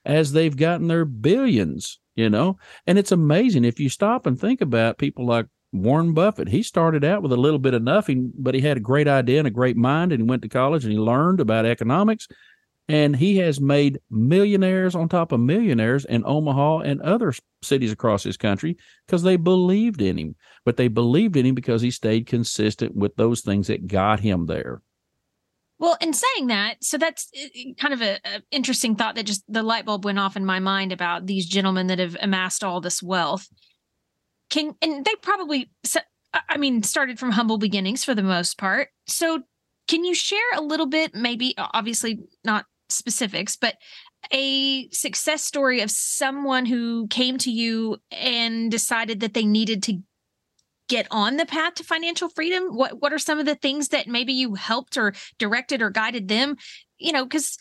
as 0.06 0.34
they've 0.34 0.56
gotten 0.56 0.88
their 0.88 1.06
billions, 1.06 2.00
you 2.16 2.30
know? 2.30 2.58
And 2.88 2.98
it's 2.98 3.12
amazing 3.12 3.66
if 3.66 3.80
you 3.80 3.90
stop 3.90 4.26
and 4.26 4.40
think 4.40 4.62
about 4.62 4.98
people 4.98 5.26
like 5.26 5.48
Warren 5.72 6.14
Buffett. 6.14 6.50
He 6.50 6.64
started 6.64 7.04
out 7.04 7.24
with 7.24 7.32
a 7.32 7.38
little 7.38 7.60
bit 7.60 7.74
of 7.74 7.82
nothing, 7.82 8.32
but 8.38 8.56
he 8.56 8.62
had 8.62 8.78
a 8.78 8.82
great 8.82 9.08
idea 9.08 9.40
and 9.40 9.48
a 9.48 9.52
great 9.52 9.78
mind, 9.78 10.12
and 10.12 10.22
he 10.22 10.28
went 10.28 10.42
to 10.42 10.50
college 10.50 10.84
and 10.84 10.92
he 10.92 11.00
learned 11.00 11.40
about 11.40 11.66
economics 11.66 12.28
and 12.92 13.16
he 13.16 13.38
has 13.38 13.62
made 13.62 14.02
millionaires 14.10 14.96
on 14.96 15.08
top 15.08 15.32
of 15.32 15.40
millionaires 15.40 16.04
in 16.04 16.26
Omaha 16.26 16.80
and 16.80 17.02
other 17.02 17.34
cities 17.62 17.92
across 17.92 18.24
this 18.24 18.36
country 18.36 18.76
because 19.06 19.24
they 19.24 19.38
believed 19.38 20.02
in 20.02 20.18
him. 20.18 20.36
But 20.66 20.76
they 20.76 20.90
believed 20.90 21.38
in 21.38 21.46
him 21.46 21.56
because 21.56 21.82
he 21.82 21.90
stayed 21.90 22.28
consistent 22.28 22.94
with 22.94 23.16
those 23.16 23.42
things 23.42 23.68
that 23.68 23.88
got 23.88 24.20
him 24.20 24.46
there. 24.46 24.82
Well, 25.82 25.98
in 26.00 26.14
saying 26.14 26.48
that, 26.48 26.84
so 26.84 27.00
that's 27.00 27.28
uh, 27.36 27.74
kind 27.80 27.92
of 27.92 28.04
a, 28.04 28.20
a 28.24 28.44
interesting 28.52 28.96
thought 28.96 29.16
that 29.16 29.26
just 29.26 29.44
the 29.52 29.64
light 29.64 29.84
bulb 29.84 30.06
went 30.06 30.20
off 30.20 30.38
in 30.38 30.46
my 30.46 30.60
mind 30.60 30.92
about 30.92 31.26
these 31.26 31.48
gentlemen 31.48 31.88
that 31.88 31.98
have 31.98 32.16
amassed 32.22 32.64
all 32.64 32.82
this 32.82 33.02
wealth. 33.02 33.48
Can 34.52 34.76
and 34.84 35.04
they 35.04 35.16
probably, 35.24 35.72
I 36.48 36.58
mean, 36.58 36.84
started 36.84 37.18
from 37.18 37.32
humble 37.32 37.58
beginnings 37.58 38.04
for 38.04 38.14
the 38.14 38.22
most 38.22 38.60
part. 38.60 38.90
So, 39.08 39.42
can 39.88 40.06
you 40.06 40.14
share 40.14 40.40
a 40.56 40.62
little 40.62 40.86
bit, 40.86 41.16
maybe 41.16 41.56
obviously 41.58 42.20
not 42.44 42.66
specifics, 42.90 43.56
but 43.56 43.76
a 44.32 44.88
success 44.92 45.44
story 45.44 45.82
of 45.82 45.90
someone 45.90 46.68
who 46.68 47.08
came 47.08 47.40
to 47.40 47.50
you 47.50 47.98
and 48.12 48.70
decided 48.70 49.22
that 49.22 49.34
they 49.34 49.46
needed 49.46 49.82
to 49.84 49.98
get 50.92 51.08
on 51.10 51.38
the 51.38 51.46
path 51.46 51.76
to 51.76 51.84
financial 51.84 52.30
freedom 52.30 52.64
what 52.76 53.02
what 53.02 53.14
are 53.14 53.20
some 53.20 53.40
of 53.40 53.46
the 53.46 53.56
things 53.56 53.88
that 53.90 54.08
maybe 54.08 54.34
you 54.34 54.56
helped 54.56 54.98
or 54.98 55.14
directed 55.40 55.82
or 55.82 55.90
guided 55.90 56.28
them 56.28 56.56
you 56.98 57.12
know 57.12 57.24
because 57.24 57.58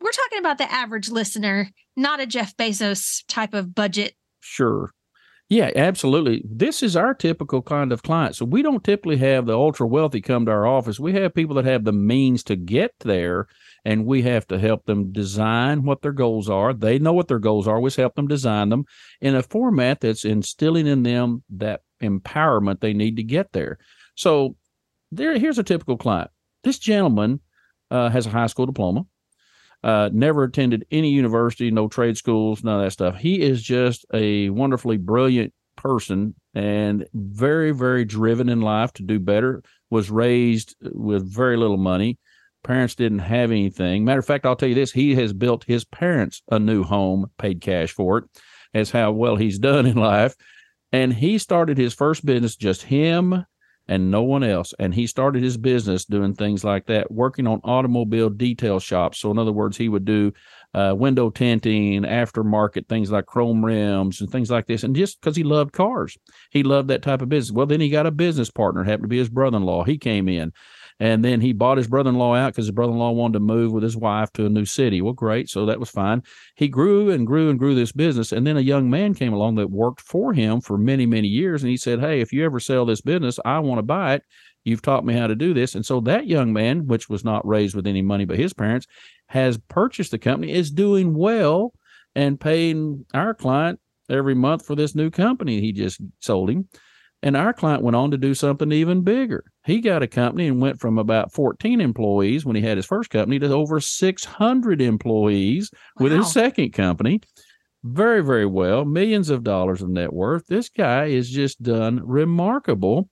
we're 0.00 0.10
talking 0.10 0.38
about 0.38 0.58
the 0.58 0.70
average 0.72 1.08
listener 1.08 1.70
not 1.96 2.20
a 2.20 2.26
jeff 2.26 2.56
bezos 2.56 3.22
type 3.28 3.54
of 3.54 3.74
budget 3.74 4.14
Sure. 4.42 4.90
Yeah, 5.48 5.70
absolutely. 5.76 6.42
This 6.48 6.82
is 6.82 6.96
our 6.96 7.14
typical 7.14 7.60
kind 7.60 7.92
of 7.92 8.02
client. 8.02 8.36
So 8.36 8.46
we 8.46 8.62
don't 8.62 8.82
typically 8.82 9.18
have 9.18 9.46
the 9.46 9.56
ultra 9.56 9.86
wealthy 9.86 10.22
come 10.22 10.46
to 10.46 10.50
our 10.50 10.66
office. 10.66 10.98
We 10.98 11.12
have 11.14 11.34
people 11.34 11.56
that 11.56 11.66
have 11.66 11.84
the 11.84 11.92
means 11.92 12.42
to 12.44 12.56
get 12.56 12.92
there, 13.00 13.48
and 13.84 14.06
we 14.06 14.22
have 14.22 14.46
to 14.46 14.58
help 14.58 14.86
them 14.86 15.12
design 15.12 15.82
what 15.82 16.00
their 16.00 16.12
goals 16.12 16.48
are. 16.48 16.72
They 16.72 16.98
know 16.98 17.12
what 17.12 17.28
their 17.28 17.38
goals 17.38 17.68
are. 17.68 17.80
We 17.80 17.90
help 17.90 18.14
them 18.14 18.28
design 18.28 18.70
them 18.70 18.84
in 19.20 19.34
a 19.34 19.42
format 19.42 20.00
that's 20.00 20.24
instilling 20.24 20.86
in 20.86 21.02
them 21.02 21.44
that 21.50 21.82
empowerment 22.02 22.80
they 22.80 22.92
need 22.92 23.16
to 23.16 23.22
get 23.22 23.52
there. 23.52 23.78
So 24.14 24.56
there, 25.10 25.38
here's 25.38 25.58
a 25.58 25.64
typical 25.64 25.96
client. 25.96 26.30
This 26.64 26.78
gentleman 26.78 27.40
uh, 27.90 28.10
has 28.10 28.26
a 28.26 28.30
high 28.30 28.46
school 28.46 28.66
diploma 28.66 29.06
uh, 29.84 30.10
never 30.12 30.44
attended 30.44 30.86
any 30.90 31.10
university, 31.10 31.70
no 31.70 31.88
trade 31.88 32.16
schools, 32.16 32.62
none 32.62 32.78
of 32.78 32.84
that 32.84 32.92
stuff. 32.92 33.16
He 33.16 33.40
is 33.40 33.62
just 33.62 34.06
a 34.14 34.48
wonderfully 34.50 34.96
brilliant 34.96 35.52
person 35.76 36.34
and 36.54 37.06
very, 37.14 37.72
very 37.72 38.04
driven 38.04 38.48
in 38.48 38.60
life 38.60 38.92
to 38.94 39.02
do 39.02 39.18
better. 39.18 39.62
Was 39.90 40.10
raised 40.10 40.76
with 40.80 41.30
very 41.30 41.56
little 41.56 41.76
money. 41.76 42.18
Parents 42.62 42.94
didn't 42.94 43.18
have 43.18 43.50
anything. 43.50 44.04
Matter 44.04 44.20
of 44.20 44.26
fact, 44.26 44.46
I'll 44.46 44.56
tell 44.56 44.68
you 44.68 44.74
this: 44.74 44.92
he 44.92 45.14
has 45.16 45.32
built 45.32 45.64
his 45.64 45.84
parents 45.84 46.42
a 46.50 46.58
new 46.58 46.84
home, 46.84 47.30
paid 47.38 47.60
cash 47.60 47.92
for 47.92 48.18
it. 48.18 48.24
As 48.72 48.90
how 48.90 49.12
well 49.12 49.36
he's 49.36 49.58
done 49.58 49.84
in 49.84 49.96
life, 49.96 50.34
and 50.92 51.12
he 51.12 51.38
started 51.38 51.78
his 51.78 51.94
first 51.94 52.24
business 52.24 52.56
just 52.56 52.82
him 52.82 53.46
and 53.88 54.10
no 54.10 54.22
one 54.22 54.44
else. 54.44 54.72
And 54.78 54.94
he 54.94 55.06
started 55.06 55.42
his 55.42 55.56
business 55.56 56.04
doing 56.04 56.34
things 56.34 56.64
like 56.64 56.86
that, 56.86 57.10
working 57.10 57.46
on 57.46 57.60
automobile 57.64 58.30
detail 58.30 58.78
shops. 58.78 59.18
So, 59.18 59.30
in 59.30 59.38
other 59.38 59.52
words, 59.52 59.76
he 59.76 59.88
would 59.88 60.04
do 60.04 60.32
uh, 60.74 60.94
window 60.96 61.30
tinting, 61.30 62.02
aftermarket 62.02 62.88
things 62.88 63.10
like 63.10 63.26
chrome 63.26 63.64
rims 63.64 64.20
and 64.20 64.30
things 64.30 64.50
like 64.50 64.66
this. 64.66 64.84
And 64.84 64.94
just 64.94 65.20
because 65.20 65.36
he 65.36 65.42
loved 65.42 65.72
cars, 65.72 66.16
he 66.50 66.62
loved 66.62 66.88
that 66.88 67.02
type 67.02 67.22
of 67.22 67.28
business. 67.28 67.52
Well, 67.52 67.66
then 67.66 67.80
he 67.80 67.88
got 67.88 68.06
a 68.06 68.12
business 68.12 68.50
partner, 68.50 68.84
happened 68.84 69.04
to 69.04 69.08
be 69.08 69.18
his 69.18 69.28
brother 69.28 69.56
in 69.56 69.64
law. 69.64 69.84
He 69.84 69.98
came 69.98 70.28
in. 70.28 70.52
And 71.02 71.24
then 71.24 71.40
he 71.40 71.52
bought 71.52 71.78
his 71.78 71.88
brother 71.88 72.10
in 72.10 72.16
law 72.16 72.36
out 72.36 72.52
because 72.52 72.66
his 72.66 72.70
brother 72.70 72.92
in 72.92 72.98
law 73.00 73.10
wanted 73.10 73.32
to 73.32 73.40
move 73.40 73.72
with 73.72 73.82
his 73.82 73.96
wife 73.96 74.32
to 74.34 74.46
a 74.46 74.48
new 74.48 74.64
city. 74.64 75.02
Well, 75.02 75.14
great. 75.14 75.50
So 75.50 75.66
that 75.66 75.80
was 75.80 75.90
fine. 75.90 76.22
He 76.54 76.68
grew 76.68 77.10
and 77.10 77.26
grew 77.26 77.50
and 77.50 77.58
grew 77.58 77.74
this 77.74 77.90
business. 77.90 78.30
And 78.30 78.46
then 78.46 78.56
a 78.56 78.60
young 78.60 78.88
man 78.88 79.12
came 79.12 79.32
along 79.32 79.56
that 79.56 79.68
worked 79.68 80.00
for 80.00 80.32
him 80.32 80.60
for 80.60 80.78
many, 80.78 81.04
many 81.04 81.26
years. 81.26 81.64
And 81.64 81.70
he 81.70 81.76
said, 81.76 81.98
Hey, 81.98 82.20
if 82.20 82.32
you 82.32 82.44
ever 82.44 82.60
sell 82.60 82.86
this 82.86 83.00
business, 83.00 83.40
I 83.44 83.58
want 83.58 83.80
to 83.80 83.82
buy 83.82 84.14
it. 84.14 84.22
You've 84.62 84.80
taught 84.80 85.04
me 85.04 85.14
how 85.14 85.26
to 85.26 85.34
do 85.34 85.52
this. 85.52 85.74
And 85.74 85.84
so 85.84 85.98
that 86.02 86.28
young 86.28 86.52
man, 86.52 86.86
which 86.86 87.08
was 87.08 87.24
not 87.24 87.44
raised 87.44 87.74
with 87.74 87.88
any 87.88 88.00
money 88.00 88.24
but 88.24 88.38
his 88.38 88.52
parents, 88.52 88.86
has 89.26 89.58
purchased 89.58 90.12
the 90.12 90.20
company, 90.20 90.52
is 90.52 90.70
doing 90.70 91.16
well 91.16 91.72
and 92.14 92.38
paying 92.38 93.06
our 93.12 93.34
client 93.34 93.80
every 94.08 94.36
month 94.36 94.64
for 94.64 94.76
this 94.76 94.94
new 94.94 95.10
company 95.10 95.60
he 95.60 95.72
just 95.72 96.00
sold 96.20 96.48
him. 96.48 96.68
And 97.22 97.36
our 97.36 97.52
client 97.52 97.82
went 97.82 97.94
on 97.94 98.10
to 98.10 98.18
do 98.18 98.34
something 98.34 98.72
even 98.72 99.02
bigger. 99.02 99.44
He 99.64 99.80
got 99.80 100.02
a 100.02 100.08
company 100.08 100.48
and 100.48 100.60
went 100.60 100.80
from 100.80 100.98
about 100.98 101.32
14 101.32 101.80
employees 101.80 102.44
when 102.44 102.56
he 102.56 102.62
had 102.62 102.76
his 102.76 102.86
first 102.86 103.10
company 103.10 103.38
to 103.38 103.52
over 103.52 103.80
600 103.80 104.82
employees 104.82 105.70
wow. 105.72 106.04
with 106.04 106.12
his 106.12 106.32
second 106.32 106.72
company. 106.72 107.20
Very, 107.84 108.24
very 108.24 108.46
well. 108.46 108.84
Millions 108.84 109.30
of 109.30 109.44
dollars 109.44 109.82
of 109.82 109.88
net 109.88 110.12
worth. 110.12 110.46
This 110.46 110.68
guy 110.68 111.06
is 111.06 111.30
just 111.30 111.62
done 111.62 112.00
remarkable. 112.04 113.08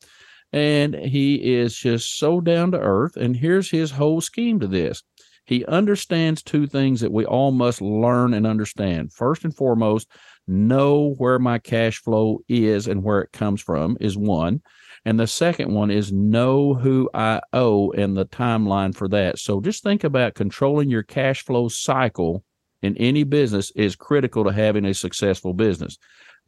And 0.52 0.94
he 0.94 1.54
is 1.54 1.76
just 1.76 2.18
so 2.18 2.40
down 2.40 2.72
to 2.72 2.80
earth. 2.80 3.16
And 3.16 3.36
here's 3.36 3.70
his 3.70 3.92
whole 3.92 4.20
scheme 4.20 4.58
to 4.58 4.66
this 4.66 5.02
he 5.50 5.64
understands 5.66 6.44
two 6.44 6.68
things 6.68 7.00
that 7.00 7.10
we 7.10 7.24
all 7.24 7.50
must 7.50 7.80
learn 7.80 8.34
and 8.34 8.46
understand. 8.46 9.12
First 9.12 9.42
and 9.44 9.54
foremost, 9.54 10.08
know 10.50 11.14
where 11.18 11.38
my 11.38 11.58
cash 11.58 11.98
flow 11.98 12.40
is 12.48 12.86
and 12.86 13.02
where 13.02 13.20
it 13.20 13.32
comes 13.32 13.60
from 13.60 13.96
is 14.00 14.16
one. 14.16 14.60
And 15.04 15.18
the 15.18 15.26
second 15.26 15.72
one 15.72 15.90
is 15.90 16.12
know 16.12 16.74
who 16.74 17.08
I 17.14 17.40
owe 17.52 17.90
and 17.92 18.16
the 18.16 18.26
timeline 18.26 18.94
for 18.94 19.08
that. 19.08 19.38
So 19.38 19.60
just 19.60 19.82
think 19.82 20.04
about 20.04 20.34
controlling 20.34 20.90
your 20.90 21.02
cash 21.02 21.42
flow 21.44 21.68
cycle 21.68 22.44
in 22.82 22.96
any 22.98 23.24
business 23.24 23.70
is 23.76 23.96
critical 23.96 24.44
to 24.44 24.52
having 24.52 24.84
a 24.84 24.94
successful 24.94 25.54
business. 25.54 25.98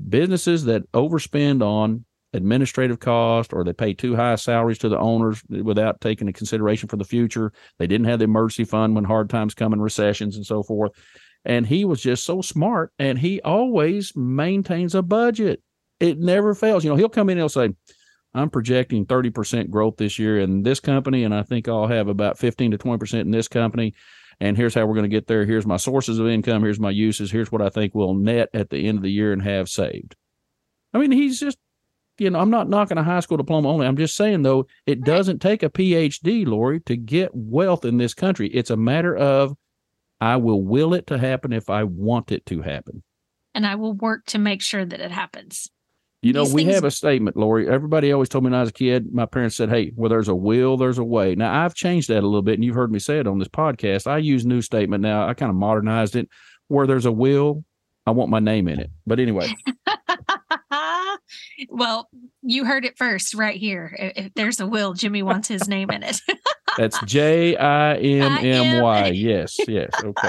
Businesses 0.08 0.64
that 0.64 0.90
overspend 0.92 1.62
on 1.62 2.04
administrative 2.34 2.98
cost 2.98 3.52
or 3.52 3.62
they 3.62 3.72
pay 3.72 3.92
too 3.92 4.16
high 4.16 4.34
salaries 4.36 4.78
to 4.78 4.88
the 4.88 4.98
owners 4.98 5.42
without 5.48 6.00
taking 6.00 6.26
into 6.26 6.36
consideration 6.36 6.88
for 6.88 6.96
the 6.96 7.04
future. 7.04 7.52
They 7.78 7.86
didn't 7.86 8.06
have 8.06 8.18
the 8.18 8.24
emergency 8.24 8.64
fund 8.64 8.94
when 8.94 9.04
hard 9.04 9.28
times 9.28 9.54
come 9.54 9.72
and 9.72 9.82
recessions 9.82 10.36
and 10.36 10.46
so 10.46 10.62
forth. 10.62 10.92
And 11.44 11.66
he 11.66 11.85
was 11.85 12.00
just 12.00 12.24
so 12.24 12.40
smart 12.40 12.92
and 12.98 13.18
he 13.18 13.40
always 13.40 14.14
maintains 14.14 14.94
a 14.94 15.02
budget. 15.02 15.61
It 15.98 16.18
never 16.18 16.55
fails. 16.55 16.85
You 16.85 16.90
know, 16.90 16.96
he'll 16.96 17.09
come 17.09 17.28
in 17.28 17.38
and 17.38 17.40
he'll 17.40 17.48
say, 17.48 17.74
I'm 18.35 18.50
projecting 18.50 19.07
30% 19.07 19.70
growth 19.70 19.96
this 19.98 20.18
year 20.18 20.40
in 20.40 20.62
this 20.62 20.81
company, 20.81 21.24
and 21.24 21.35
I 21.35 21.42
think 21.42 21.68
I'll 21.68 21.87
have 21.87 22.09
about 22.09 22.38
15 22.38 22.70
to 22.70 22.78
20% 22.78 23.20
in 23.20 23.31
this 23.31 23.46
company. 23.48 23.94
And 24.40 24.57
here's 24.57 24.74
how 24.74 24.87
we're 24.87 24.94
going 24.94 25.09
to 25.09 25.14
get 25.14 25.26
there. 25.26 25.44
Here's 25.44 25.66
my 25.66 25.76
sources 25.76 26.18
of 26.18 26.26
income. 26.26 26.62
Here's 26.62 26.81
my 26.81 26.90
uses. 26.90 27.31
Here's 27.31 27.52
what 27.52 27.62
I 27.62 27.68
think 27.68 27.94
we'll 27.94 28.14
net 28.14 28.48
at 28.55 28.70
the 28.70 28.88
end 28.88 28.98
of 28.98 29.02
the 29.02 29.12
year 29.12 29.33
and 29.33 29.42
have 29.42 29.68
saved. 29.68 30.16
I 30.94 30.98
mean, 30.98 31.12
he's 31.12 31.38
just, 31.38 31.59
you 32.18 32.31
know, 32.31 32.40
I'm 32.40 32.50
not 32.50 32.68
knocking 32.68 32.98
a 32.98 33.05
high 33.05 33.20
school 33.20 33.37
diploma 33.37 33.68
only. 33.68 33.87
I'm 33.87 33.96
just 33.96 34.16
saying, 34.16 34.42
though, 34.42 34.66
it 34.87 35.05
doesn't 35.05 35.40
take 35.40 35.62
a 35.62 35.70
PhD, 35.70 36.46
Lori, 36.46 36.81
to 36.81 36.96
get 36.96 37.31
wealth 37.35 37.85
in 37.85 37.98
this 37.98 38.14
country. 38.14 38.48
It's 38.48 38.70
a 38.70 38.76
matter 38.76 39.14
of 39.14 39.57
I 40.22 40.37
will 40.37 40.62
will 40.62 40.94
it 40.94 41.08
to 41.08 41.18
happen 41.18 41.52
if 41.52 41.68
I 41.68 41.82
want 41.82 42.30
it 42.30 42.46
to 42.46 42.62
happen. 42.62 43.02
And 43.56 43.66
I 43.66 43.74
will 43.74 43.94
work 43.94 44.24
to 44.26 44.38
make 44.38 44.62
sure 44.62 44.85
that 44.85 45.00
it 45.00 45.11
happens. 45.11 45.68
You 46.22 46.32
know, 46.32 46.44
These 46.44 46.54
we 46.54 46.62
things... 46.62 46.76
have 46.76 46.85
a 46.85 46.92
statement, 46.92 47.37
Lori. 47.37 47.68
Everybody 47.68 48.12
always 48.12 48.28
told 48.28 48.44
me 48.44 48.50
when 48.50 48.54
I 48.54 48.61
was 48.61 48.70
a 48.70 48.72
kid, 48.72 49.12
my 49.12 49.26
parents 49.26 49.56
said, 49.56 49.68
Hey, 49.68 49.90
where 49.96 50.08
there's 50.08 50.28
a 50.28 50.35
will, 50.35 50.76
there's 50.76 50.98
a 50.98 51.04
way. 51.04 51.35
Now, 51.35 51.64
I've 51.64 51.74
changed 51.74 52.06
that 52.08 52.22
a 52.22 52.26
little 52.26 52.40
bit, 52.40 52.54
and 52.54 52.64
you've 52.64 52.76
heard 52.76 52.92
me 52.92 53.00
say 53.00 53.18
it 53.18 53.26
on 53.26 53.40
this 53.40 53.48
podcast. 53.48 54.06
I 54.06 54.18
use 54.18 54.46
new 54.46 54.62
statement 54.62 55.02
now. 55.02 55.26
I 55.26 55.35
kind 55.35 55.50
of 55.50 55.56
modernized 55.56 56.14
it. 56.14 56.28
Where 56.68 56.87
there's 56.87 57.06
a 57.06 57.12
will, 57.12 57.64
I 58.06 58.12
want 58.12 58.30
my 58.30 58.38
name 58.38 58.68
in 58.68 58.78
it. 58.78 58.92
But 59.04 59.18
anyway. 59.18 59.52
Ah, 60.94 61.18
well, 61.70 62.09
you 62.42 62.64
heard 62.66 62.85
it 62.85 62.98
first 62.98 63.35
right 63.35 63.57
here. 63.57 63.94
If 63.98 64.35
there's 64.35 64.61
a 64.61 64.66
will, 64.66 64.92
Jimmy 64.92 65.22
wants 65.22 65.48
his 65.48 65.66
name 65.68 65.90
in 65.90 66.02
it. 66.02 66.20
That's 66.76 67.00
J 67.07 67.57
I 67.57 67.96
M 67.96 68.38
M 68.44 68.83
Y. 68.83 69.09
Yes, 69.14 69.57
yes. 69.66 69.90
Okay. 70.02 70.28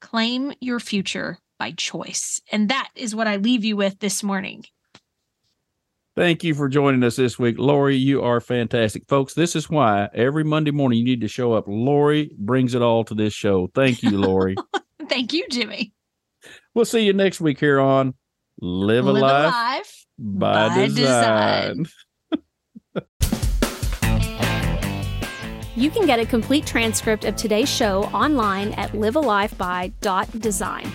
Claim 0.00 0.52
your 0.60 0.80
future 0.80 1.38
by 1.58 1.72
choice. 1.72 2.40
And 2.50 2.68
that 2.68 2.90
is 2.94 3.14
what 3.14 3.28
I 3.28 3.36
leave 3.36 3.64
you 3.64 3.76
with 3.76 3.98
this 4.00 4.22
morning. 4.22 4.64
Thank 6.16 6.42
you 6.42 6.54
for 6.54 6.68
joining 6.68 7.04
us 7.04 7.16
this 7.16 7.38
week. 7.38 7.56
Lori, 7.58 7.96
you 7.96 8.22
are 8.22 8.40
fantastic. 8.40 9.06
Folks, 9.08 9.34
this 9.34 9.54
is 9.54 9.70
why 9.70 10.08
every 10.12 10.42
Monday 10.42 10.72
morning 10.72 10.98
you 10.98 11.04
need 11.04 11.20
to 11.20 11.28
show 11.28 11.52
up. 11.52 11.64
Lori 11.68 12.30
brings 12.36 12.74
it 12.74 12.82
all 12.82 13.04
to 13.04 13.14
this 13.14 13.32
show. 13.32 13.70
Thank 13.74 14.02
you, 14.02 14.18
Lori. 14.18 14.56
Thank 15.08 15.32
you, 15.32 15.46
Jimmy. 15.50 15.92
We'll 16.74 16.84
see 16.84 17.00
you 17.00 17.12
next 17.12 17.40
week 17.40 17.60
here 17.60 17.80
on 17.80 18.14
Live, 18.60 19.04
Live 19.04 19.16
a 19.16 19.18
Life, 19.18 19.52
life 19.52 20.06
by, 20.18 20.68
by, 20.68 20.86
Design. 20.88 21.76
design. 21.76 21.86
You 25.80 25.90
can 25.90 26.04
get 26.04 26.20
a 26.20 26.26
complete 26.26 26.66
transcript 26.66 27.24
of 27.24 27.34
today's 27.36 27.68
show 27.68 28.02
online 28.12 28.72
at 28.74 28.92
livealifeby.design. 28.92 30.92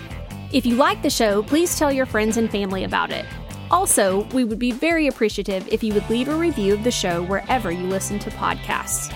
If 0.52 0.64
you 0.64 0.76
like 0.76 1.02
the 1.02 1.10
show, 1.10 1.42
please 1.42 1.76
tell 1.76 1.90
your 1.90 2.06
friends 2.06 2.36
and 2.36 2.48
family 2.48 2.84
about 2.84 3.10
it. 3.10 3.26
Also, 3.72 4.22
we 4.32 4.44
would 4.44 4.60
be 4.60 4.70
very 4.70 5.08
appreciative 5.08 5.66
if 5.66 5.82
you 5.82 5.92
would 5.92 6.08
leave 6.08 6.28
a 6.28 6.36
review 6.36 6.72
of 6.72 6.84
the 6.84 6.90
show 6.92 7.24
wherever 7.24 7.72
you 7.72 7.88
listen 7.88 8.20
to 8.20 8.30
podcasts. 8.30 9.12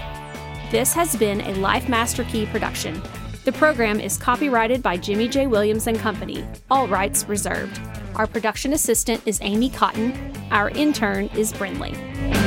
This 0.72 0.92
has 0.92 1.14
been 1.14 1.40
a 1.42 1.54
Life 1.54 1.88
Master 1.88 2.24
Key 2.24 2.46
production. 2.46 3.00
The 3.44 3.52
program 3.52 4.00
is 4.00 4.16
copyrighted 4.16 4.82
by 4.82 4.96
Jimmy 4.96 5.28
J. 5.28 5.46
Williams 5.46 5.86
and 5.86 6.00
Company, 6.00 6.44
all 6.68 6.88
rights 6.88 7.28
reserved. 7.28 7.80
Our 8.16 8.26
production 8.26 8.72
assistant 8.72 9.22
is 9.24 9.38
Amy 9.40 9.70
Cotton. 9.70 10.34
Our 10.50 10.70
intern 10.70 11.26
is 11.36 11.52
Brinley. 11.52 12.39